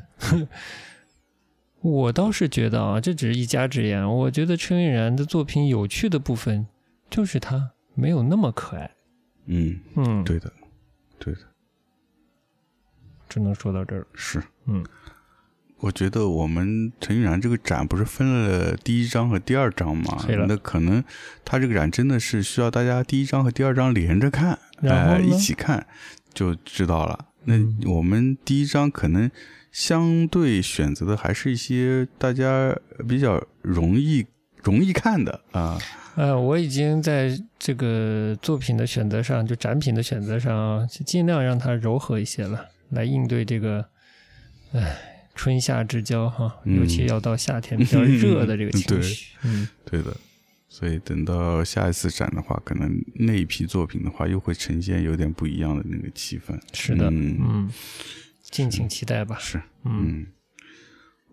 [1.82, 4.02] 我倒是觉得啊，这只是一家之言。
[4.08, 6.66] 我觉得陈韵然的作品有趣的部分，
[7.10, 8.90] 就是他没有那么可爱。
[9.46, 10.52] 嗯，嗯，，对的，
[11.18, 11.40] 对的，
[13.28, 14.06] 只能说到这儿。
[14.14, 14.42] 是。
[14.66, 14.84] 嗯
[15.78, 20.46] 我觉得我们陈玉然这个展不是分了第一章和第二章吗对了？
[20.48, 21.04] 那可能
[21.44, 25.86] 他这个展真的是需要大家第一章和第二章连着看，哎，然后一起看
[26.32, 27.26] 就知道了。
[27.44, 29.30] 那嗯我们第一章可能
[29.70, 32.74] 相对选择的还是一些大家
[33.06, 34.24] 比较容易
[34.62, 35.78] 容易看的啊，
[36.16, 43.86] 呃，我已经在这个作品的选择上，就展品的选择上，尽量让它柔和一些了，来应对这个，
[44.72, 44.96] 唉，
[45.34, 49.36] 春夏之交哈，嗯尤其要到夏天比较热的这个 情对绪。
[49.44, 50.16] 嗯，对的。
[50.68, 56.58] 所以等到下一次展的话，可能那一批作品的话，又会呈现有点不一样的那个气氛。
[56.74, 57.70] 是的，嗯嗯，
[58.42, 59.38] 敬请期待吧。
[59.40, 60.26] 是，嗯嗯，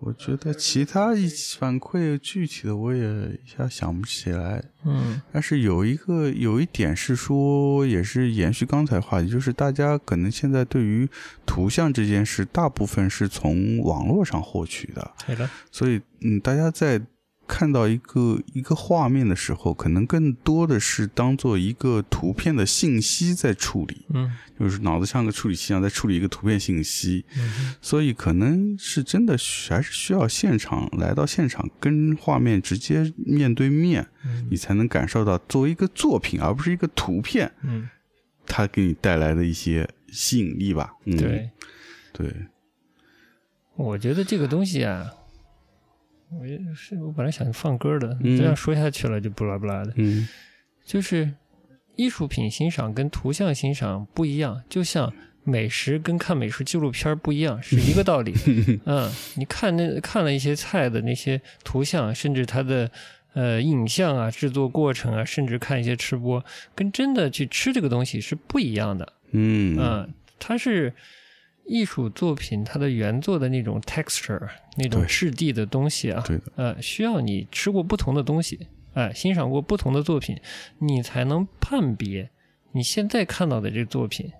[0.05, 5.21] 我觉得其他一反馈具体的我也一下想不起来，嗯。
[5.31, 11.07] 但是有一个有一点是说，也是延续刚才话题，就是大家可能现在对于
[11.45, 17.01] 图像这件事，大部分是从网络上获取的，对的，所以嗯，大家在
[17.47, 24.31] 看到一个一个画面的时候，可能更多的是当做一个图片的信息在处理，嗯。
[24.59, 29.33] 就是脑子像个处理器一样在处理一个图片信息，嗯所以可能是真的
[29.67, 34.47] 还是需要现场来到现场跟画面直接面对面，嗯。
[34.49, 37.89] 你才能感受到作为一个作品而不是一个图片，嗯，
[38.45, 40.93] 它给你带来的一些吸引力吧。
[41.05, 41.49] 嗯、对，
[42.13, 42.33] 对，
[43.75, 45.11] 我觉得这个东西啊，
[46.39, 49.93] 我也是我本来想放歌的，嗯这样说下去了就不拉不拉的。
[49.95, 50.27] 嗯
[50.85, 51.31] 就是
[51.95, 58.33] 艺术品欣赏跟图像欣赏不一样，就像美食跟看美食纪录片不一样，是一个道理。
[58.85, 62.89] 嗯，你看那看了一些菜的那些图像，甚至它的
[63.33, 66.43] 呃影像啊、制作过程啊，甚至看一些吃播，
[66.73, 69.13] 跟真的去吃这个东西是不一样的。
[69.31, 70.93] 嗯嗯，它是
[71.65, 80.37] 艺术作品它的原作的那种 texture 那种质地的东西啊，对的，呃，需要你吃过不同的东西，哎、欣赏过不同的作品，
[80.79, 82.29] 你才能判别
[82.73, 84.31] 你现在看到的这个作品，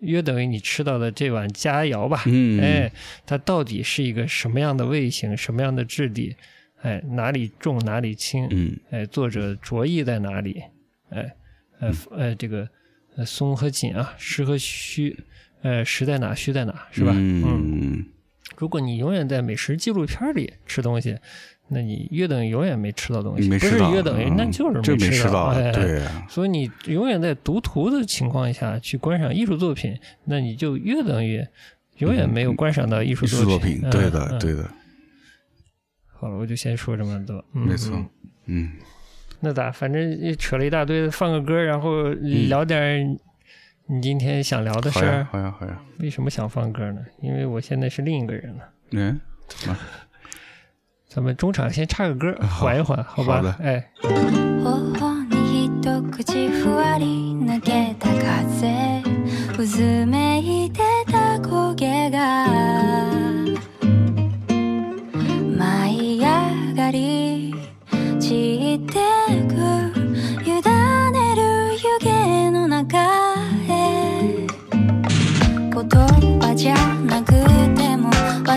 [0.00, 2.60] 约等于你吃到的这碗佳肴吧，嗯。
[2.60, 2.92] 哎，
[3.26, 6.36] 它到底是一个什么样的味型，什么样的质地，
[6.82, 8.78] 哎，哪里重哪里轻，嗯。
[8.90, 10.62] 哎，作者着意在哪里？
[11.10, 11.34] 哎，
[11.80, 12.68] 呃，呃，这个
[13.16, 15.16] 呃松和紧啊，实和虚，
[15.62, 17.12] 呃，实在哪，虚在哪，是吧？
[17.14, 18.04] 嗯。
[18.56, 21.16] 如果你永远在美食纪录片里吃东西，
[21.68, 24.34] 那你约等于永远没吃到东西，不是没吃到，约等于，嗯。
[24.36, 31.42] 那就是这没吃吃到，哎、对啊，所以你永远在读图的情况下去观赏艺术作品，那你就约等于
[31.98, 34.38] 永远没有观赏到艺术艺术作品，嗯对的，嗯。
[34.38, 34.68] 对的，
[36.06, 37.42] 好了，我就先说这么多。
[37.54, 37.96] 嗯、没错。
[37.96, 38.08] 嗯，
[38.46, 38.72] 嗯。
[39.40, 39.70] 那咋？
[39.70, 43.16] 反正扯了一大堆，放个歌，然后聊点儿
[43.92, 45.24] 你今天想聊的好事儿。
[45.32, 47.00] 好呀，好呀，为什么想放歌呢？
[47.20, 48.64] 因为我现在是另一个人了。
[48.92, 49.76] 嗯，怎么？
[51.08, 53.36] 咱们中场先插个歌，缓一缓，好吧？
[53.38, 53.90] 好的哎，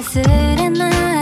[0.02, 1.21] 忘れない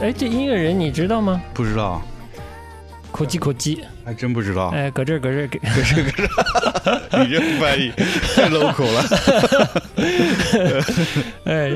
[0.00, 1.40] 哎这音乐人你知道吗？
[1.54, 2.00] 不知道，
[3.10, 4.68] 口技口技，还真不知道。
[4.68, 5.58] 哎，搁这儿搁这儿给，
[7.18, 7.90] 你这翻译
[8.34, 9.02] 太 local 了。
[11.44, 11.72] 哎，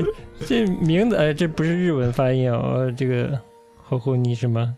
[0.47, 3.39] 这名字哎，这不是日文发音啊，哦这个
[3.83, 4.73] 后后你什么？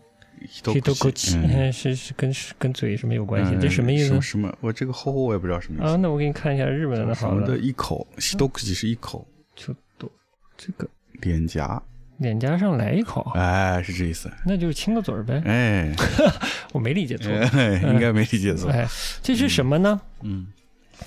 [0.62, 3.54] 都黑头口气，嗯哎，是是跟跟嘴什么有关系？
[3.54, 4.22] 嗯这什么意思什么？
[4.22, 4.52] 什么？
[4.60, 5.98] 我这个后后我也不知道什么意啊，思。
[5.98, 10.10] 那我给你看一下日文的什么的好了，一口，西多克吉是一口就多
[10.56, 10.88] 这个
[11.20, 11.80] 脸颊，
[12.20, 14.30] 脸颊上来一口，哎，是这意思。
[14.46, 15.42] 那就是亲个嘴儿呗。
[15.44, 15.92] 哎，
[16.72, 17.32] 我没理解错。
[17.32, 18.70] 哎应该没理解错。
[18.70, 18.86] 哎，
[19.22, 20.00] 这是什么呢？
[20.22, 20.46] 嗯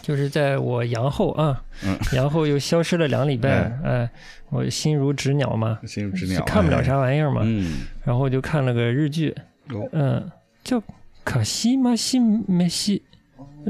[0.02, 4.10] 就是在我阳后啊，嗯阳后又消失了两礼拜，哎哎，
[4.50, 6.84] 我心如止鸟嘛，心如止鸟，看不了哎。
[6.84, 9.30] 啥玩意儿嘛，嗯，然后我就看了个日剧，
[9.70, 10.32] 哦嗯，
[10.64, 10.78] 叫
[11.24, 13.04] 《卡西马西梅西》，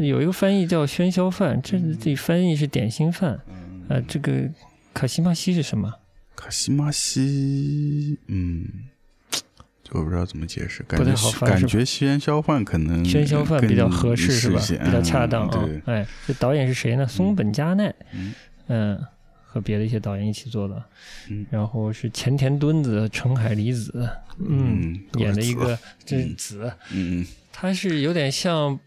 [0.02, 4.50] 有一个翻译叫喧嚣饭，这这翻译是点心饭，嗯呃，这个
[4.94, 5.94] 卡西马西是什么？
[6.36, 8.66] 卡西马西，嗯，
[9.84, 14.60] 就不知道怎么解释，感觉感觉喧嚣饭可能喧嚣饭比较合适是吧？
[14.84, 17.08] 比较恰当啊哎，这导演是谁呢？
[17.08, 18.34] 松本佳奈，嗯。
[18.68, 19.06] 嗯，
[19.46, 20.84] 和别的一些导演一起做的。
[21.30, 21.46] 嗯。
[21.50, 24.10] 然后是前田敦子、成海里子，
[24.40, 27.26] 嗯，演的一个这是子，嗯。
[27.52, 28.80] 他是有点像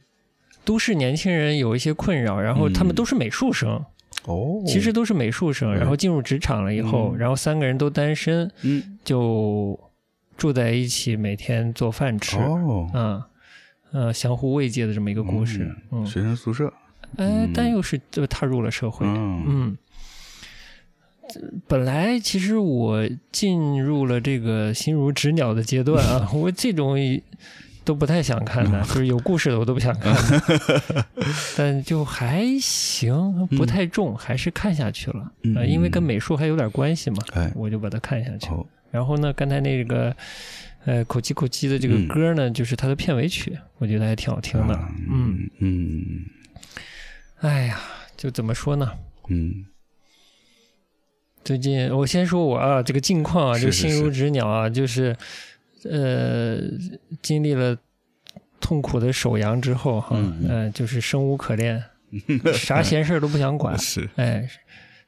[0.65, 2.97] 都市年轻人有一些困扰，然后他们嗯。
[2.97, 3.85] 都是美术生，
[4.27, 7.19] 哦，其实都是美术生，然后进入职场了以后，嗯。
[7.19, 8.99] 然后三个人都单身，嗯。
[9.05, 9.79] 就
[10.37, 13.23] 住在一起，每天做饭吃，哦，嗯。
[13.93, 16.71] 呃，相互慰藉的这么一个故事，嗯，学生宿舍，
[17.17, 19.45] 哎，但又是就踏入了社会，嗯。
[19.47, 19.77] 嗯，
[21.67, 26.99] 本来其实我进入了这个心如止鸟的阶段啊， 我这种
[27.87, 30.13] 都不太想看的，就是有故事的我都不想看。
[30.13, 31.07] 的，
[31.57, 35.33] 但就还行，不太重，还是看下去了。
[35.45, 38.49] 嗯呃，因为跟美术还有点关系嘛，哎，我就把它看下去。
[38.49, 40.15] 好，然后呢，刚才那个
[40.85, 42.09] 呃口气口气的这个嗯。
[42.09, 44.75] 歌呢，就是它的片尾曲，我觉得还挺好听的。
[45.09, 45.61] 嗯，嗯。
[45.61, 46.05] 嗯。
[47.41, 47.79] 哎呀，
[48.17, 48.91] 就怎么说呢？
[49.29, 49.65] 嗯。
[51.45, 55.17] 最近我先说我啊，这个近况啊，是就心如止鸟啊，就是
[55.85, 56.59] 呃，
[57.23, 57.77] 经历了
[58.61, 61.83] 痛苦的首阳之后哈，嗯就是生无可恋，
[62.55, 64.49] 啥闲事儿都不想管， 是哎，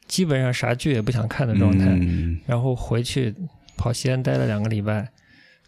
[0.06, 1.86] 基本上啥剧也不想看的状态。
[1.88, 3.34] 嗯然后回去
[3.76, 5.08] 跑西安待了两个礼拜，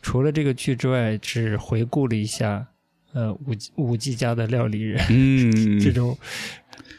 [0.03, 2.66] 除了这个剧之外，只回顾了一下
[3.12, 6.16] 呃五五 G 家的料理人、嗯， 这种。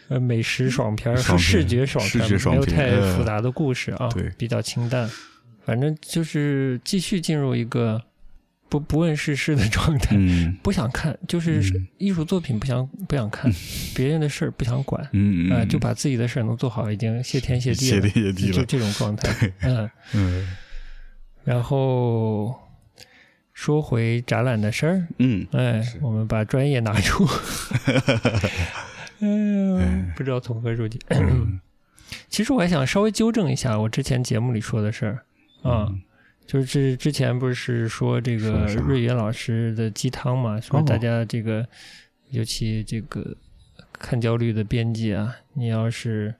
[0.09, 5.09] 呃，美食爽片儿爽是视觉爽片没有太复杂的故事啊，对比较清淡。
[5.65, 8.01] 反正就是继续进入一个
[8.69, 10.57] 不不问世事的状态，嗯。
[10.63, 11.87] 不想看，就是嗯。
[11.97, 13.51] 艺术作品不想不想看，
[13.95, 19.89] 别人的事儿不想管，嗯啊、就把自己的事儿能做好，已经谢天谢地了谢了，天谢地了，就这种状态， 嗯。
[20.13, 20.55] 嗯。
[21.43, 22.55] 然后
[23.53, 27.27] 说回展览的事儿，嗯哎，我们把专业拿出。
[29.21, 30.99] 哎呀，不知道从何说起。
[32.29, 35.23] 其实我还想稍微纠正一下我之前节目里说的事儿
[35.63, 36.01] 啊，嗯。
[36.47, 40.83] 就是之之前不是说这个瑞云老师的鸡汤嘛，说哦。
[40.85, 41.65] 大家这个，
[42.31, 43.35] 尤其这个
[43.93, 46.33] 看焦虑的编辑啊，你要是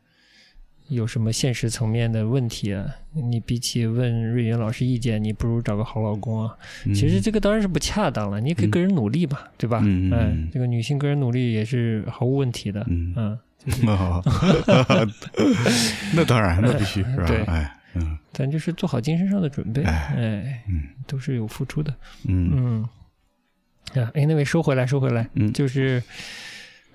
[0.90, 6.58] 有什么现实层面的问题啊，你比起问瑞云老师意见，你不如找个好老公啊。
[6.88, 8.72] 其实这个当然是不恰当了，你也可以嗯。
[8.72, 9.80] 个人努力嘛，对吧？
[9.86, 12.86] 嗯这个女性个人努力也是毫无问题的。
[12.90, 13.40] 嗯。
[16.14, 17.26] 那当然，那必须是吧？
[17.28, 17.44] 对？
[17.44, 18.18] 哎，嗯。
[18.32, 20.84] 咱就是做好精神上的准备，哎哎，嗯。
[21.08, 21.94] 都是有付出的。
[22.28, 22.52] 嗯。
[22.54, 25.52] 嗯，啊，哎，那位收回来，收回来，嗯。
[25.52, 26.02] 就是，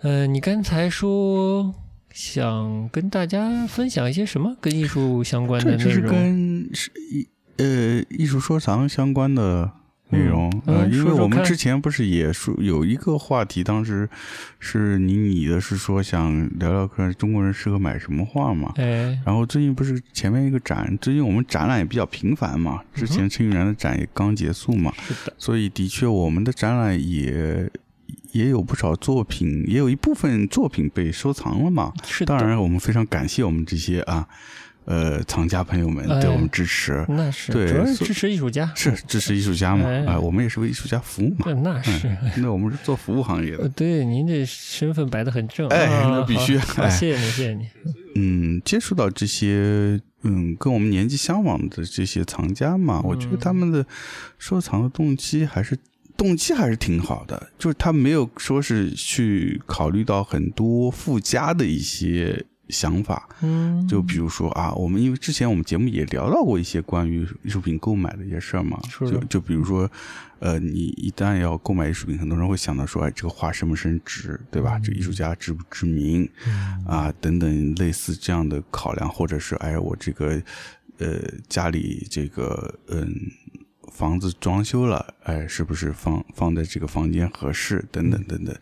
[0.00, 1.74] 呃，你刚才说
[2.12, 4.56] 想跟大家分享一些什么？
[4.60, 6.12] 跟艺术相关的这就是内容？
[6.12, 7.28] 跟是艺
[7.58, 9.70] 呃艺术收藏相关的
[10.10, 10.50] 内容。
[10.66, 14.08] 嗯呃，因为我们之前不是也说有一个话题，当时
[14.58, 18.72] 是你拟的是说想聊聊看中国人适合买什么画嘛。
[18.76, 27.70] 哎，然后最近不是前面一个展，最近我们展览也比较频繁嘛，之前陈玉然的展也刚结束嘛，是的，所以的确我们的展览也
[28.32, 31.92] 也有不少作品，也有一部分作品被收藏了嘛。
[32.04, 34.28] 是，当然，我们非常感谢我们这些啊，
[34.86, 39.84] 呃，藏家朋友们哎对我们支持，那是，对主要是支持艺术家，是支持艺术家嘛？
[39.84, 41.46] 哎啊，我们也是为艺术家服务嘛。
[41.46, 42.06] 呃那是。
[42.08, 43.68] 嗯，那我们是做服务行业呃，的。
[43.70, 46.56] 对，您这身份摆的很正，哎啊那必须
[46.88, 47.68] 谢谢你，谢谢你。
[48.14, 53.84] 嗯，接触到这些嗯跟我们年纪相仿的这些藏家嘛，我觉得他们的
[54.38, 55.76] 收藏的动机还是
[56.16, 63.28] 动机还是挺好的，就是他没有说是去考虑到很多附加的一些想法。
[63.42, 69.90] 嗯，就比如说啊，我们因为之前我们节目也聊到过一些关于艺术品购买的一些事儿嘛，就就比如说，
[70.38, 74.78] 呃，你一旦要购买艺术品，很多人会想到说，哎，这个画升不升值，对吧？
[74.78, 76.28] 这个艺术家知不知名
[76.86, 80.42] 啊，等等类似这样的考量，或者是哎，我这个
[80.98, 83.14] 呃家里这个嗯。
[83.92, 87.82] 房子装修了，哎，是不是放放在这个房间合适？
[87.90, 88.54] 等等等等。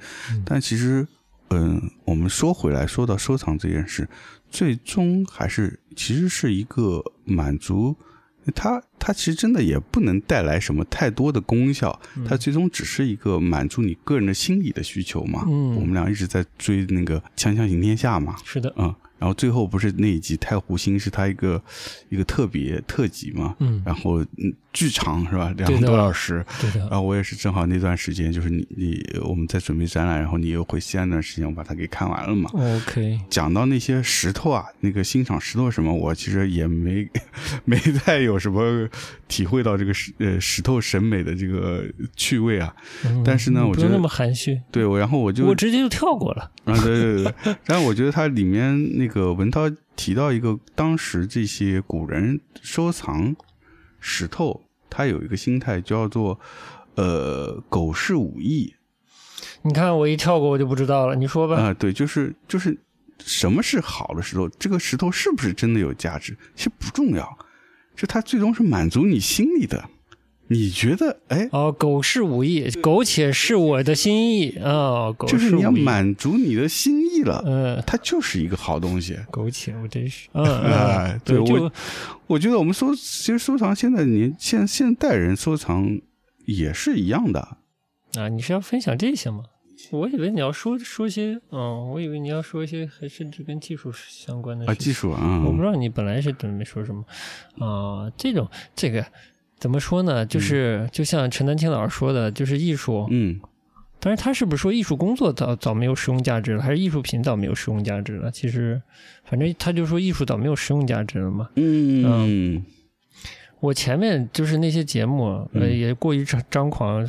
[0.44, 1.04] 但其实，
[1.56, 4.08] 嗯，我们说回来，说到收藏这件事，
[4.50, 7.96] 最终还是其实是一个满足
[8.54, 15.44] 它，它其实真的也不能带来什么太多的功效，它最终只是一个满足你个人的心理的需求嘛。
[15.46, 15.74] 嗯。
[15.76, 18.94] 我们俩一直在追那个《锵锵行天下》嘛，是的，嗯，
[19.24, 21.62] 然后最后不是那一集《太湖星》是他一个
[22.10, 32.50] 一个特别特辑嘛，嗯然后嗯巨长是吧，两个多小时，对的然，后我也是正好那段时间，就是你你我们在准备展览，然后你又回西安那段时间，我把它给看完了嘛。
[32.52, 37.08] OK，讲到那些石头啊，那个欣赏石头什么，我其实也没
[37.64, 38.86] 没太有什么
[39.26, 42.74] 体会到这个石呃石头审美的这个趣味啊。
[43.06, 46.50] 嗯但是呢我觉得那么含蓄，对，我然后我就我直接就跳过了。
[46.64, 47.56] 啊，对对对对。
[47.64, 53.36] 然后我觉得它里面那个文涛提到一个，当时这些古人收藏
[54.00, 56.40] 石头，他有一个心态叫做
[56.96, 58.74] 呃狗是武艺
[59.62, 61.14] 你看我一跳过，我就不知道了。
[61.14, 61.56] 你说吧。
[61.56, 62.76] 啊、对，就是就是
[63.20, 67.38] 什么是好的石头，这个石头是不是真的有价值，其实不重要，
[67.96, 69.88] 就它最终是满足你心里的。
[70.48, 75.10] 你觉得，哎，哦，苟是武艺，苟且是我的心意啊！
[75.12, 79.18] 苟就是你要，满足你的心意了，嗯，它就是一个好东西。
[79.30, 81.72] 苟且，我真是，嗯对我
[82.26, 85.98] 我觉得我们收其实收藏现在年现现代人收藏
[86.44, 87.56] 也是一样的，
[88.16, 89.44] 啊，你是要分享这些吗？
[89.90, 97.04] 我以为你要说说些，嗯，我以为你要说一些还甚至跟技术相关的啊，技术啊，我不知道你本来是准备说什么
[97.58, 99.04] 啊、这种这个
[99.64, 100.26] 怎么说呢？
[100.26, 103.08] 就是、就像陈丹青老师说的，就是艺术。
[103.10, 103.40] 嗯
[103.98, 108.30] 但是，他是不是说艺术工作早早没有实用价值了，还是艺术品早没有实用价值了？
[108.30, 108.82] 其实，
[109.24, 111.48] 反正他就说艺术早没有实用价值了嘛。
[111.56, 112.62] 嗯
[113.60, 117.06] 我前面就是那些节目，也过于张张狂，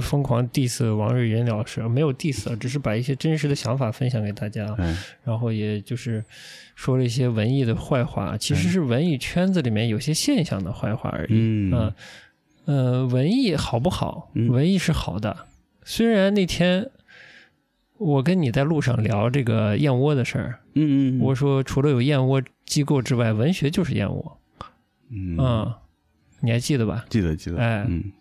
[0.00, 4.72] 疯狂 diss 王瑞云老师，没有 diss，只是把一些真实的想法分享给大家。
[4.78, 6.24] 哎然后也就是
[6.76, 11.28] 说了一些文艺的坏话，其实是文艺圈子里面有些现象的坏话而已。
[11.30, 11.92] 嗯嗯
[12.66, 14.30] 呃，文艺好不好？
[14.34, 15.36] 嗯文艺是好的，
[15.82, 16.88] 虽然那天
[17.98, 24.38] 我跟你在路上聊这个燕窝的事儿，嗯嗯，我说除了有燕窝机构之外，文学就是燕窝。
[25.10, 25.74] 嗯嗯，
[26.40, 27.04] 你还记得吧？
[27.08, 27.84] 记得记得，哎。
[27.88, 28.12] 嗯。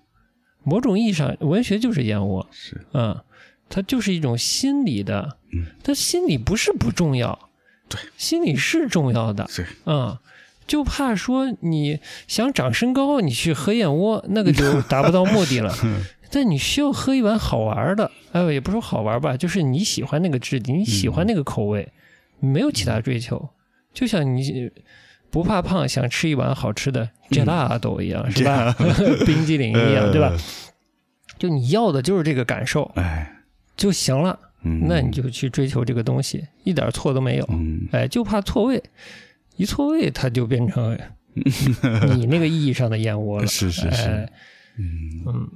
[0.68, 2.48] 某种意义上，文学就是燕窝。
[2.50, 3.24] 是，嗯，
[3.70, 7.50] 它就是一种心理的，嗯，它心理不是不重要，
[7.88, 10.18] 对，心理是重要的，对，嗯，
[10.66, 15.72] 就怕说你想长身高，你去喝燕窝，那个就达不到目的了。
[16.32, 21.94] 但你需要喝一碗好玩的，哎，也不说好玩吧，就是你喜欢那个质地，你喜欢那个口味，
[22.40, 23.50] 没有其他追求。
[23.94, 24.72] 就像你
[25.30, 28.76] 不怕胖，想吃一碗好吃的 gelato 一样，是吧？
[29.26, 30.30] 冰激凌一样，对吧？
[30.30, 30.38] 呃
[31.38, 33.30] 就你要的就是这个感受哎，
[33.76, 37.46] 就行了，嗯，那你就去追求这个东西，一点错都没有。
[37.50, 38.82] 嗯哎，就怕错位，
[39.58, 40.98] 一错位它就变成
[42.16, 43.48] 你那个意义上的燕窝了。
[43.48, 44.30] 是是是哎，
[44.78, 45.50] 嗯嗯，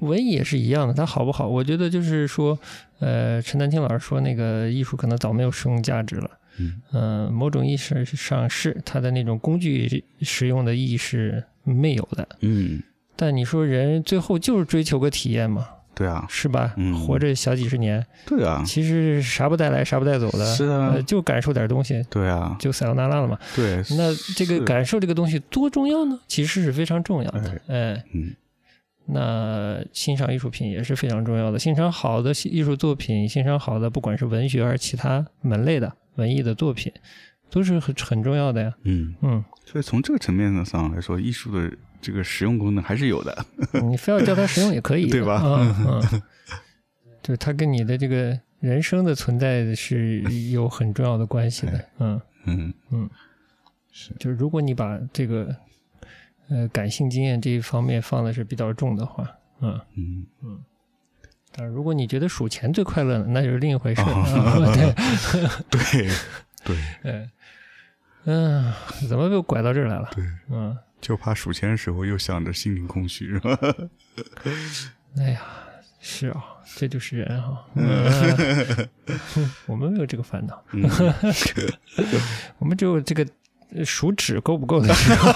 [0.00, 1.48] 文艺也是一样的，它好不好？
[1.48, 2.58] 我觉得就是说，
[2.98, 6.30] 呃，陈丹青老师说那个艺术可能早没有实用价值了。
[6.60, 12.28] 嗯嗯、某种意义上是它的那种工具使用的意义是没有的。
[12.40, 12.82] 嗯，
[13.16, 16.74] 但你说人最后就是追求个体验嘛，对啊，是吧？
[16.76, 23.38] 嗯活着小几十年，对啊，其实啥不带来啥不带走的，是啊呃，就感受点东西，对啊，就撒由那拉了嘛。
[23.56, 26.20] 对，那这个感受这个东西多重要呢？
[26.28, 27.60] 其实是非常重要的。
[27.68, 28.34] 哎，嗯
[29.12, 31.58] 那欣赏艺术品也是非常重要的。
[31.58, 36.92] 欣赏好的艺术作品，欣赏好的不管是文学还是其他门类的文艺的作品，
[37.50, 38.72] 都是很很重要的呀。
[38.84, 43.46] 嗯，嗯，所以从这个层面上来说，艺术的这个实用功能还是有的，
[43.88, 46.22] 你非要叫它实用也可以， 对吧嗯嗯，
[47.22, 50.20] 就是它跟你的这个人生的存在是
[50.52, 51.84] 有很重要的关系的。
[51.98, 53.10] 嗯，嗯嗯，
[53.90, 55.54] 是就是如果你把这个
[56.48, 59.28] 呃感性经验这一方面放的是比较重的话，
[59.60, 59.80] 嗯。
[60.42, 60.59] 嗯
[61.60, 64.00] 但如果你觉得数钱最快乐呢，那就是另一回事。
[65.70, 66.08] 对，对
[66.64, 67.30] 对， 嗯
[68.24, 68.72] 嗯，
[69.06, 70.08] 怎么又拐到这儿来了？
[70.14, 73.58] 对，嗯，就怕数钱的时候又想着心灵空虚，是吧？
[75.18, 75.42] 哎呀，
[76.00, 76.42] 是啊，
[76.76, 78.88] 这就是人哈、嗯
[79.66, 80.88] 我们没有这个烦恼，嗯
[82.58, 83.26] 我们只有这个
[83.74, 85.30] 呃数纸够不够的时候，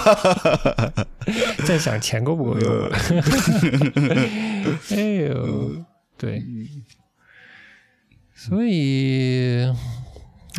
[1.66, 2.91] 在想钱够不够用。
[4.91, 5.85] 哎呦，
[6.17, 6.43] 对，
[8.35, 9.65] 所以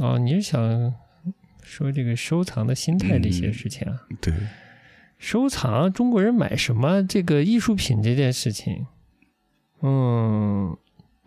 [0.02, 0.94] 哦，你是想
[1.64, 4.02] 说这个收藏的心态这些事情啊？
[4.20, 4.34] 对，
[5.18, 8.86] 收藏中国人买什么这个艺术品这件事情，
[9.82, 10.78] 嗯，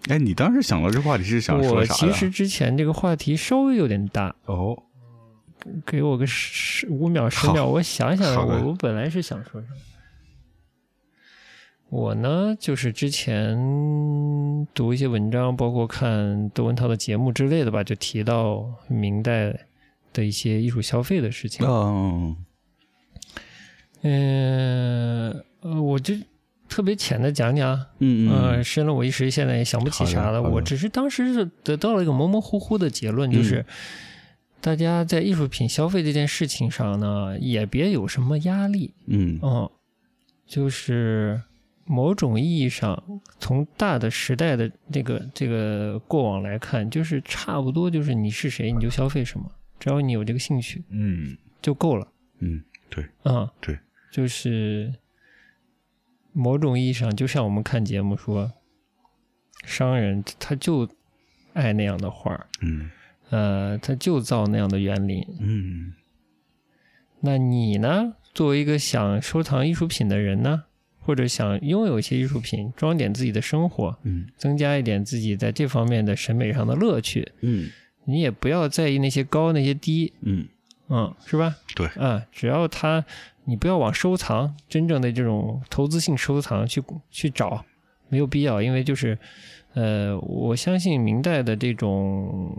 [0.08, 1.98] 哎，你当时想到这话题是想说我啥我？
[1.98, 4.82] 其实之前这个话题稍微有点大，哦，
[5.86, 9.76] 给我个十五秒十好秒，我想想，我我本来是想说什么。
[11.90, 13.56] 我呢，就是之前
[14.74, 19.58] 读一些文章，包括看窦文涛的节目之类的吧，就提到明代
[20.12, 21.66] 的一些艺术消费的事情。
[21.66, 22.36] 嗯
[24.02, 26.14] 嗯，呃，我就
[26.68, 30.42] 特别浅的讲讲，嗯呃，嗯深了我一时现在也想不起啥了。
[30.42, 33.64] 我只是当时是得到了一个模模糊糊的结论，就是嗯
[34.60, 38.92] 大家在艺术品消费这件事情上呢，也别有什么压力。
[39.06, 39.70] 嗯嗯，
[40.46, 41.40] 就是
[41.88, 43.02] 某种意义上，
[43.40, 51.36] 从大的时代的这个这个过往来看，就是差不多就是你是谁你就消费什么，只要你有这个兴趣嗯。
[51.60, 52.06] 就够了。
[52.38, 53.04] 嗯，对。
[53.24, 53.76] 啊，对，
[54.12, 54.94] 就是
[56.32, 58.52] 某种意义上，就像我们看节目说，
[59.64, 60.88] 商人他就
[61.54, 62.90] 爱那样的画，嗯。
[63.30, 65.26] 呃，他就造那样的园林。
[65.40, 65.94] 嗯。
[67.20, 68.14] 那你呢？
[68.32, 70.62] 作为一个想收藏艺术品的人呢，
[71.08, 77.70] 或者想拥有一些艺术品，装点自己的生活，嗯增加一点自己在这方面的审美上的乐趣，嗯
[78.04, 80.46] 你也不要在意那些高那些低，嗯，
[80.90, 81.56] 嗯，是吧？
[81.74, 83.02] 对，啊，只要它，
[83.44, 87.64] 你不要往收藏真正的这种投资性收藏去去找，
[88.10, 89.18] 没有必要，因为就是，
[89.72, 92.54] 呃，我相信明代的这种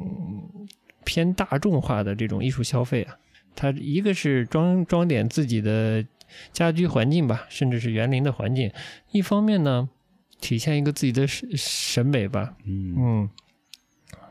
[1.06, 3.16] 偏大众化的这种艺术消费啊，
[3.56, 6.04] 它一个是装装点自己的
[6.54, 8.72] 家居环境吧，甚至是园林的环境，
[9.12, 9.90] 一方面呢，
[10.40, 12.96] 体现一个自己的审审美吧，嗯。
[12.98, 13.30] 嗯，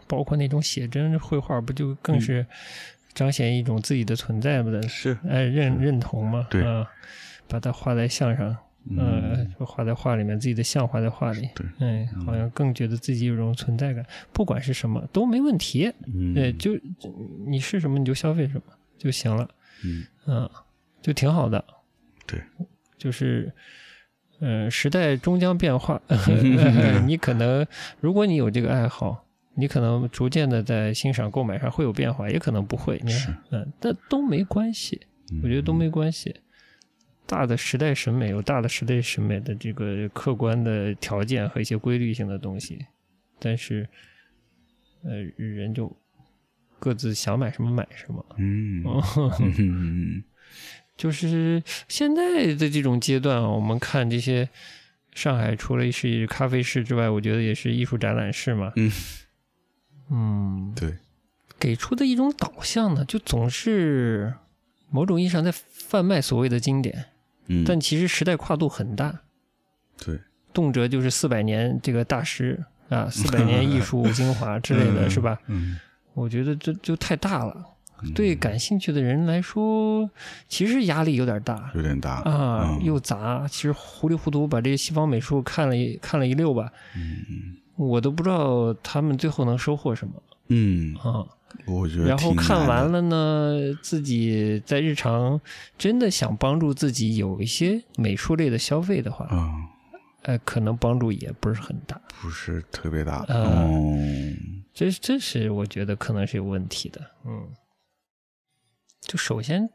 [0.07, 2.47] 包括那种写真绘画，不就更是
[3.15, 6.47] 彰显一种自己的存在的，是，哎认认同嘛？
[6.51, 6.65] 对。
[6.65, 6.89] 啊，
[7.49, 8.49] 把它画在像上，
[8.97, 16.33] 呃嗯，就画在画里面，自己的像画在画里，对，哎，好像更觉得自己有种存在感，不管是什么都没问题，嗯。
[16.33, 17.13] 对，就就
[17.47, 18.63] 你是什么你就消费什么
[18.97, 19.49] 就行了，
[19.85, 20.05] 嗯。
[20.27, 20.51] 嗯，
[21.03, 21.63] 就挺好的，
[22.29, 22.41] 对，
[22.97, 23.53] 就是。
[24.41, 26.01] 嗯，时代终将变化，
[27.05, 27.67] 你可能，
[27.99, 29.27] 如果你有这个爱好，
[29.57, 33.01] 你可能逐渐的在欣赏、购买上会有变化，也可能不会。
[33.05, 35.01] 你是看，嗯，但都没关系，
[35.43, 36.33] 我觉得都没关系。
[37.27, 42.87] 大的时代审美有大的时代审美的这个客观的条件和一些规律性的东西，
[43.41, 43.89] 但是，
[45.03, 45.93] 呃，人就
[46.79, 48.25] 各自想买什么买什么。
[48.39, 50.23] 嗯
[50.99, 54.47] 就是现在的这种阶段啊，我们看这些
[55.15, 58.73] 上海除了是咖啡室之外，我觉得也是艺术展览室嘛。
[58.77, 58.93] 嗯
[60.11, 60.97] 嗯，对，
[61.59, 64.35] 给出的一种导向呢，就总是
[64.91, 67.07] 某种意义上在贩卖所谓的经典，
[67.47, 69.21] 嗯，但其实时代跨度很大，
[70.05, 70.19] 对，
[70.53, 75.39] 动辄就是四百年这个大师啊，四百年艺术精华之类的，嗯是吧？
[75.47, 75.79] 嗯，
[76.15, 77.65] 我觉得这就太大了。
[78.03, 80.09] 嗯对感兴趣的人来说，
[80.49, 81.71] 其实压力有点大。
[81.75, 90.15] 有点大啊，嗯又杂，其实糊里糊涂把这些西方美术看了一看了一溜吧，嗯我都不知道他们最后能收获什么
[90.49, 91.25] 嗯，啊。
[91.67, 95.41] 我觉得然后看完了呢，自己在日常
[95.79, 99.55] 真的想帮助自己有一些美术类的消费的话，啊，
[100.25, 101.99] 呃，可能帮助也不是很大。
[102.21, 103.99] 不是特别大，呃哦，
[104.75, 107.01] 这这是我觉得可能是有问题的。
[107.25, 107.49] 嗯，
[109.09, 109.69] 就首先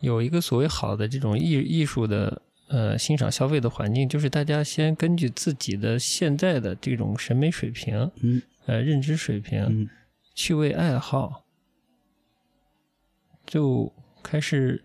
[0.00, 9.88] 有一个所谓好的这种艺艺术的呃欣赏消费的环境，就是大家先根据自己的现在的这种审美水平、嗯呃认知水平、嗯
[10.34, 11.46] 趣味爱好，
[13.46, 13.90] 就
[14.22, 14.84] 开始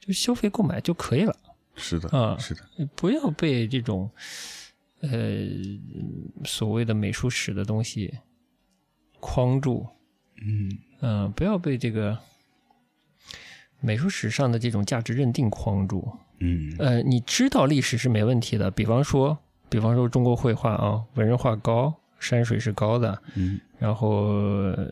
[0.00, 1.36] 就消费购买就可以了。
[1.76, 2.66] 是的，啊是的，
[2.96, 4.10] 不要被这种
[5.02, 5.10] 呃
[6.44, 8.12] 所谓的美术史的东西
[9.20, 9.86] 框住，
[10.44, 12.18] 嗯嗯、不要被这个
[13.80, 16.08] 美术史上的这种价值认定框住。
[16.40, 19.36] 嗯呃，你知道历史是没问题的，比方说，
[19.68, 24.26] 比方说中国绘画啊，文人画高，山水是高的，嗯然后，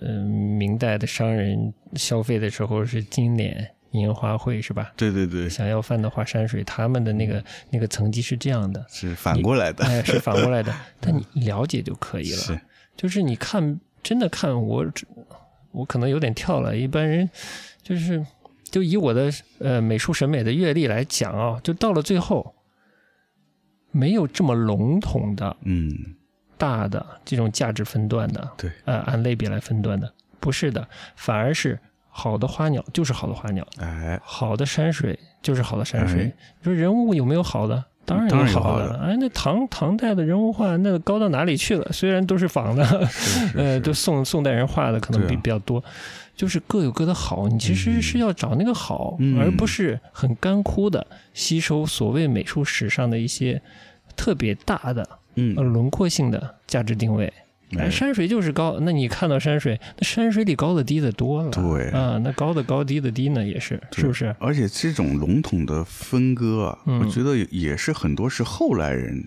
[0.00, 0.24] 嗯、
[0.58, 4.92] 明代的商人消费的时候是金莲，银花卉是吧？
[4.96, 10.72] 对对对，想要饭的话，山水他们的那个那个层级是这样的，是反过来的，哎，是反过来的。
[11.00, 12.36] 但你了解就可以了。
[12.38, 12.60] 是
[12.96, 14.84] 就是你看，真的看我，
[15.76, 16.76] 我可能有点跳了。
[16.76, 17.28] 一般人
[17.82, 18.24] 就是，
[18.64, 22.54] 就以我的呃美术审美的阅历来讲啊，就到了最后，
[23.90, 26.16] 没有这么笼统的嗯，
[26.56, 36.22] 大的这种价值分段的，对，呃，按类别来分段的，不是的，反而是好的花鸟就是好的花鸟，哎，好的山水就是好的山水。
[36.22, 37.84] 哎你说人物有没有好的？
[38.06, 38.86] 当然有好的。
[38.86, 38.98] 好的。
[39.00, 41.90] 哎，那唐唐代的人物画那高到哪里去了？
[41.92, 43.80] 虽然都是仿的， 是是呃，是。
[43.80, 45.40] 都宋宋代人画的可能比、啊。
[45.42, 45.82] 比较多，
[46.34, 47.48] 就是各有各的好。
[47.48, 49.38] 你其实是要找那个好，嗯。
[49.38, 53.60] 而不是很干枯的吸收所谓美术史上的一些
[54.16, 57.32] 特别大的呃嗯，轮廓性的价值定位。
[57.72, 57.90] 哎，哎。
[57.90, 61.50] 山水就是高，那你看到山水，那山水里高的低的多了。
[61.50, 61.88] 对。
[61.90, 64.34] 啊，那高的高，低的低呢，也是，是不是？
[64.38, 67.00] 而且这种笼统的分割啊，嗯。
[67.00, 69.24] 我觉得也是很多是后来人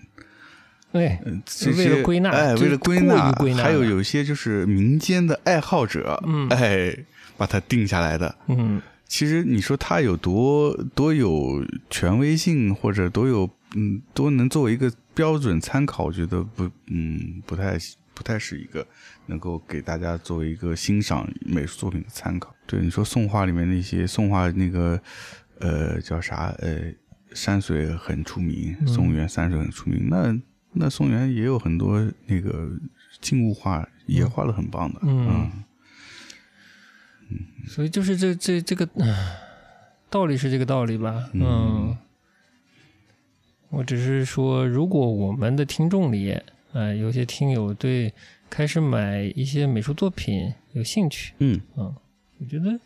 [0.92, 6.48] 哎，呃这为了归纳哎，为了归纳，归纳还有有一些就是民间的爱好者，嗯。
[6.48, 6.96] 哎，
[7.36, 8.34] 把它定下来的。
[8.48, 8.80] 嗯。
[9.06, 17.76] 其实你说它有多多有权威性，或者多有嗯多能作为一个标准参考，我觉得不嗯不太
[18.20, 18.86] 不太是一个
[19.24, 22.54] 能够给大家作为一个欣赏美术作品的参考。
[22.66, 25.00] 对你说宋画里面那些宋画那个
[25.58, 26.92] 呃叫啥呃
[27.32, 30.38] 山水很出名，宋元山水很出名，那
[30.72, 32.70] 那宋元也有很多那个
[33.22, 35.50] 静物画也画的很棒的，嗯。
[37.30, 37.38] 嗯。
[37.66, 38.86] 所以就是这这这个、
[40.10, 41.30] 道理是这个道理吧？
[41.32, 41.98] 嗯，嗯。
[43.70, 46.38] 我只是说，如果我们的听众里，
[46.72, 48.12] 呃，有些听友对
[48.48, 51.94] 开始买一些美术作品有兴趣，嗯嗯，
[52.38, 52.78] 我觉得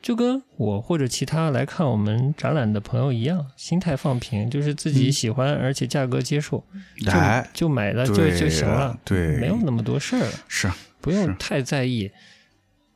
[0.00, 6.64] 就跟我或者其他来看我们展览的朋友一样，心态放平，就是自己嗯喜欢，而且价格接受，
[7.04, 10.32] 就哎就买了就就行了了，对没有那么多事儿了。
[10.48, 12.10] 是不用太在意，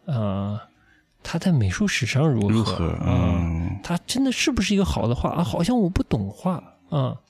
[0.07, 0.63] 啊，
[1.23, 2.49] 他在美术史上如何？
[2.51, 5.45] 如何啊、嗯他真的是不是一个好的画啊？
[5.45, 7.21] 好像我不懂画啊。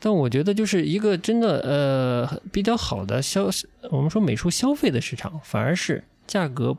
[0.00, 3.50] 但我觉得，就是一个真的呃比较好的消，
[3.90, 6.76] 我们说美术消费的市场，反而是价格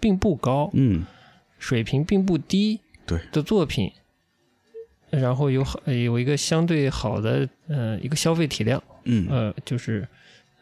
[0.00, 1.06] 并不高，嗯
[1.58, 3.92] 水平并不低对的作品，
[5.10, 10.06] 然后有好有一个相对好的呃一个消费体量，嗯呃，就是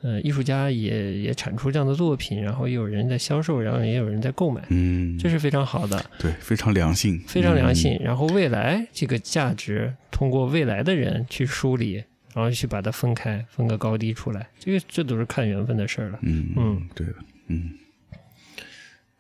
[0.04, 7.98] 呃，艺术家也也产出这样的作品，然后也有人在销售，然后也有人在购买，嗯，这是非常好的，对非常良性，非常良嗯性。
[8.04, 16.18] 然后未来这个价值通过未来的人去梳理，然后去把它分开，分个高低出来，这个这都是看缘分的事儿了。
[16.20, 17.14] 嗯嗯，对的，
[17.46, 17.70] 嗯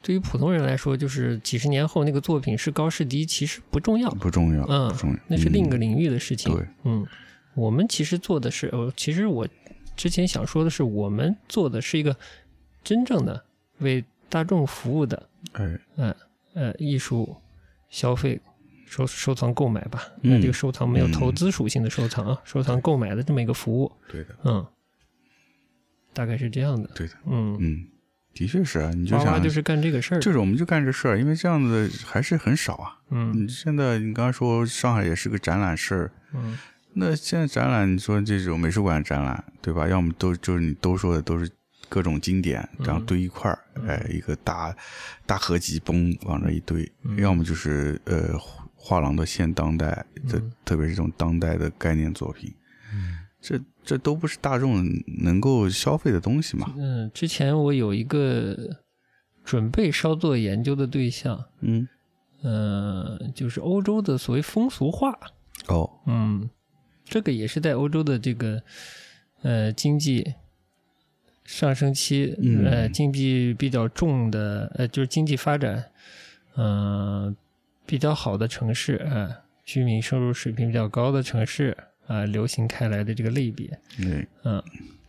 [0.02, 6.54] 对于普通人来说，就是几十年后那个作品是高是低，其实不重要，不重要，嗯不重要，那是另一个嗯领域的事情。
[6.54, 7.06] 对，嗯，
[7.54, 9.48] 我们其实做的是，呃，其实我
[9.96, 12.16] 之前想说的是，我们做的是一个
[12.82, 13.44] 真正的
[13.78, 16.16] 为大众服务的，哎，呃
[16.54, 17.36] 呃，艺术
[17.88, 18.40] 消费
[18.86, 20.02] 收收藏购买吧。
[20.22, 20.32] 嗯。
[20.32, 24.66] 那这个收藏没有投资属性的收藏啊，收藏购买的这么一个服务，对的，嗯，
[26.12, 26.88] 大概是这样的。
[26.94, 27.88] 对的，嗯，嗯，
[28.34, 30.20] 的确是啊，你就想就是干这个事儿。
[30.20, 32.98] 就是我们就干这事儿，因为这样子还是很少啊。
[33.10, 33.48] 嗯。
[33.48, 36.58] 现在你刚刚说上海也是个展览市儿，嗯
[36.94, 39.88] 那现在展览，你说这种美术馆展览，对吧？
[39.88, 41.50] 要么都就是你都说的都是
[41.88, 44.74] 各种经典，然后堆一块儿，哎，一个大
[45.26, 48.38] 大合集嘣往这一堆，要么就是呃
[48.74, 52.52] 画廊的现当代，这、特别是这种当代的概念作品，
[53.40, 54.84] 这这都不是大众
[55.22, 56.72] 能够消费的东西嘛。
[56.76, 58.56] 嗯，之前我有一个
[59.44, 61.86] 准备稍作研究的对象，嗯，
[62.42, 65.18] 呃，就是欧洲的所谓风俗画，
[65.68, 66.48] 哦，嗯，
[67.04, 68.62] 这个也是在欧洲的这个
[69.42, 70.34] 呃经济
[71.44, 72.64] 上升期，嗯。
[72.64, 75.84] 呃经济比较重的，呃就是经济发展，
[76.56, 77.34] 嗯、
[77.84, 81.76] 比较好的城市，呃，居民收入水平比较高的城市
[82.06, 84.62] 啊、流行开来的这个类别，嗯，嗯，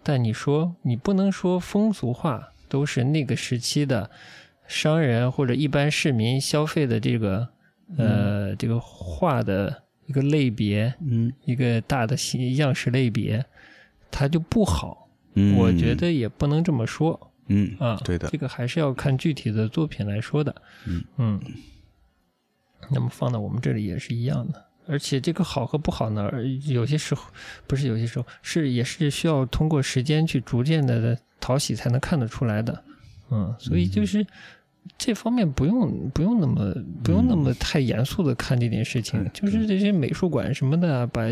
[0.04, 4.10] 但你说你不能说风俗化都是那个时期的
[4.68, 7.48] 商人或者一般市民消费的这个
[7.98, 13.46] 呃、这个化的一个类别，嗯一个大的形样式类别，
[14.12, 15.10] 它就不好。
[15.34, 18.00] 嗯，我觉，得也不能这么说嗯啊。
[18.04, 20.56] 对的这，个还是要看具体的作品来说的。
[20.86, 21.42] 嗯嗯
[22.92, 24.64] 那么放到我们这里也是一样的。
[24.88, 27.24] 而且这个好和不好呢，呃有些时候
[27.66, 32.84] 不是有些时候是也是需要通过时间去逐渐的讨喜才能看得出来的。
[33.32, 34.26] 嗯，所以就是
[34.98, 36.74] 这方面不用不用那么
[37.04, 41.24] 不用那么太严肃的看这件事情，对就是这些美术馆什么的啊，把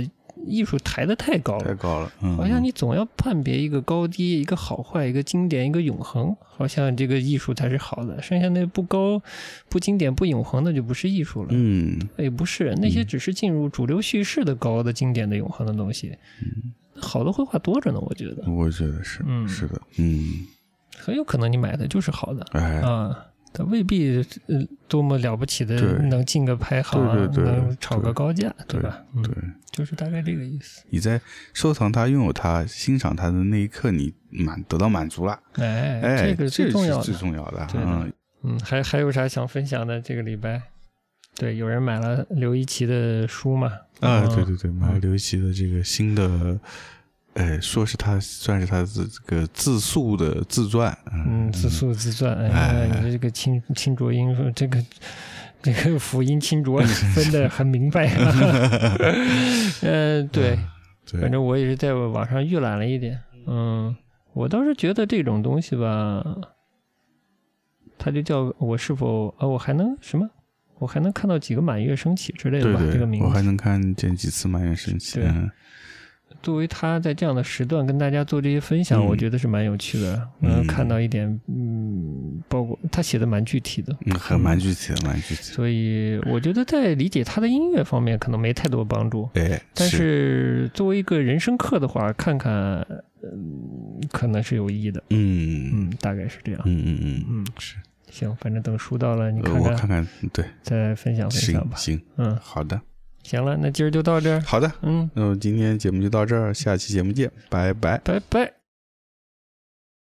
[0.46, 1.66] 艺术抬得太高了。
[1.66, 8.20] 太高了，嗯，好像你总要判别一个高低，一个好坏，一个经典，一个永恒，好像这个艺术才是好的。
[8.22, 9.22] 剩下那不高、
[9.70, 11.50] 不经典、不永恒的就不是艺术了。
[11.52, 16.18] 嗯也不是，那些只是进入主流叙事的高的、经典的、永恒的东西。
[16.96, 20.48] 好的绘画多着呢，我觉得我觉得是，嗯是的，嗯，
[20.98, 23.26] 很有可能你买的就是好的哎，啊。
[23.54, 29.02] 它未必呃多么了不起的能进个排行，对对对能炒个高价，对吧？
[29.16, 29.34] 嗯对，
[29.72, 30.84] 就是大概这个意思。
[30.90, 31.22] 你在
[31.54, 37.14] 收藏它、拥有它、欣赏它的那一刻，你满得到满足了，哎，哎，这个最重要的最。
[37.14, 40.02] 重要的，嗯，嗯，还还有啥想分享的？
[40.02, 40.62] 这个礼拜，
[41.36, 43.68] 对，有人买了刘一奇的书嘛？
[44.00, 46.60] 啊，嗯对对对，买了刘一奇的这个新的，
[47.34, 52.34] 呃，说是他算是他的这个自述的自传，嗯，自述自传。
[52.36, 54.78] 哎你这个清清浊音说这个
[55.62, 58.08] 这个辅音清浊分的 很明白。
[59.82, 60.58] 嗯，对，
[61.10, 63.20] 对，反正我也是在网上预览了一点。
[63.48, 63.96] 嗯，
[64.34, 66.24] 我倒是觉得这种东西吧，
[67.98, 70.30] 它就叫我是否呃，我还能什么？
[70.80, 72.80] 我还能看到几个满月升起之类的吧？
[72.92, 73.26] 这个名字。
[73.26, 75.50] 我还能看见几次满月升起，对嗯
[76.42, 79.06] 作为他在这样的时段跟大家做这些分享，嗯。
[79.06, 80.16] 我觉得是蛮有趣的。
[80.42, 80.50] 嗯。
[80.50, 89.30] 能看到一点，嗯，包括他写的蛮具体的，嗯，很蛮具体的，蛮具体的，所以我觉得在理解他的音乐方面可能没太多帮助。
[89.36, 92.54] 哎，但是作为一个人生课的话，看看，
[93.22, 95.04] 嗯，可能是有意义的。
[95.10, 95.72] 嗯。
[95.74, 96.62] 嗯，大概是这样。
[96.66, 97.76] 嗯嗯嗯，嗯，是，
[98.12, 101.76] 行，反正等书到了，你呃看看，我看看，对，再分享分享吧。
[101.78, 102.80] 行行，嗯，好的
[103.24, 104.42] 行了，那今儿就到这儿。
[104.42, 107.98] 好的，嗯，那么今天节目就到这儿，下期节目见，拜拜。
[108.04, 108.63] 拜拜。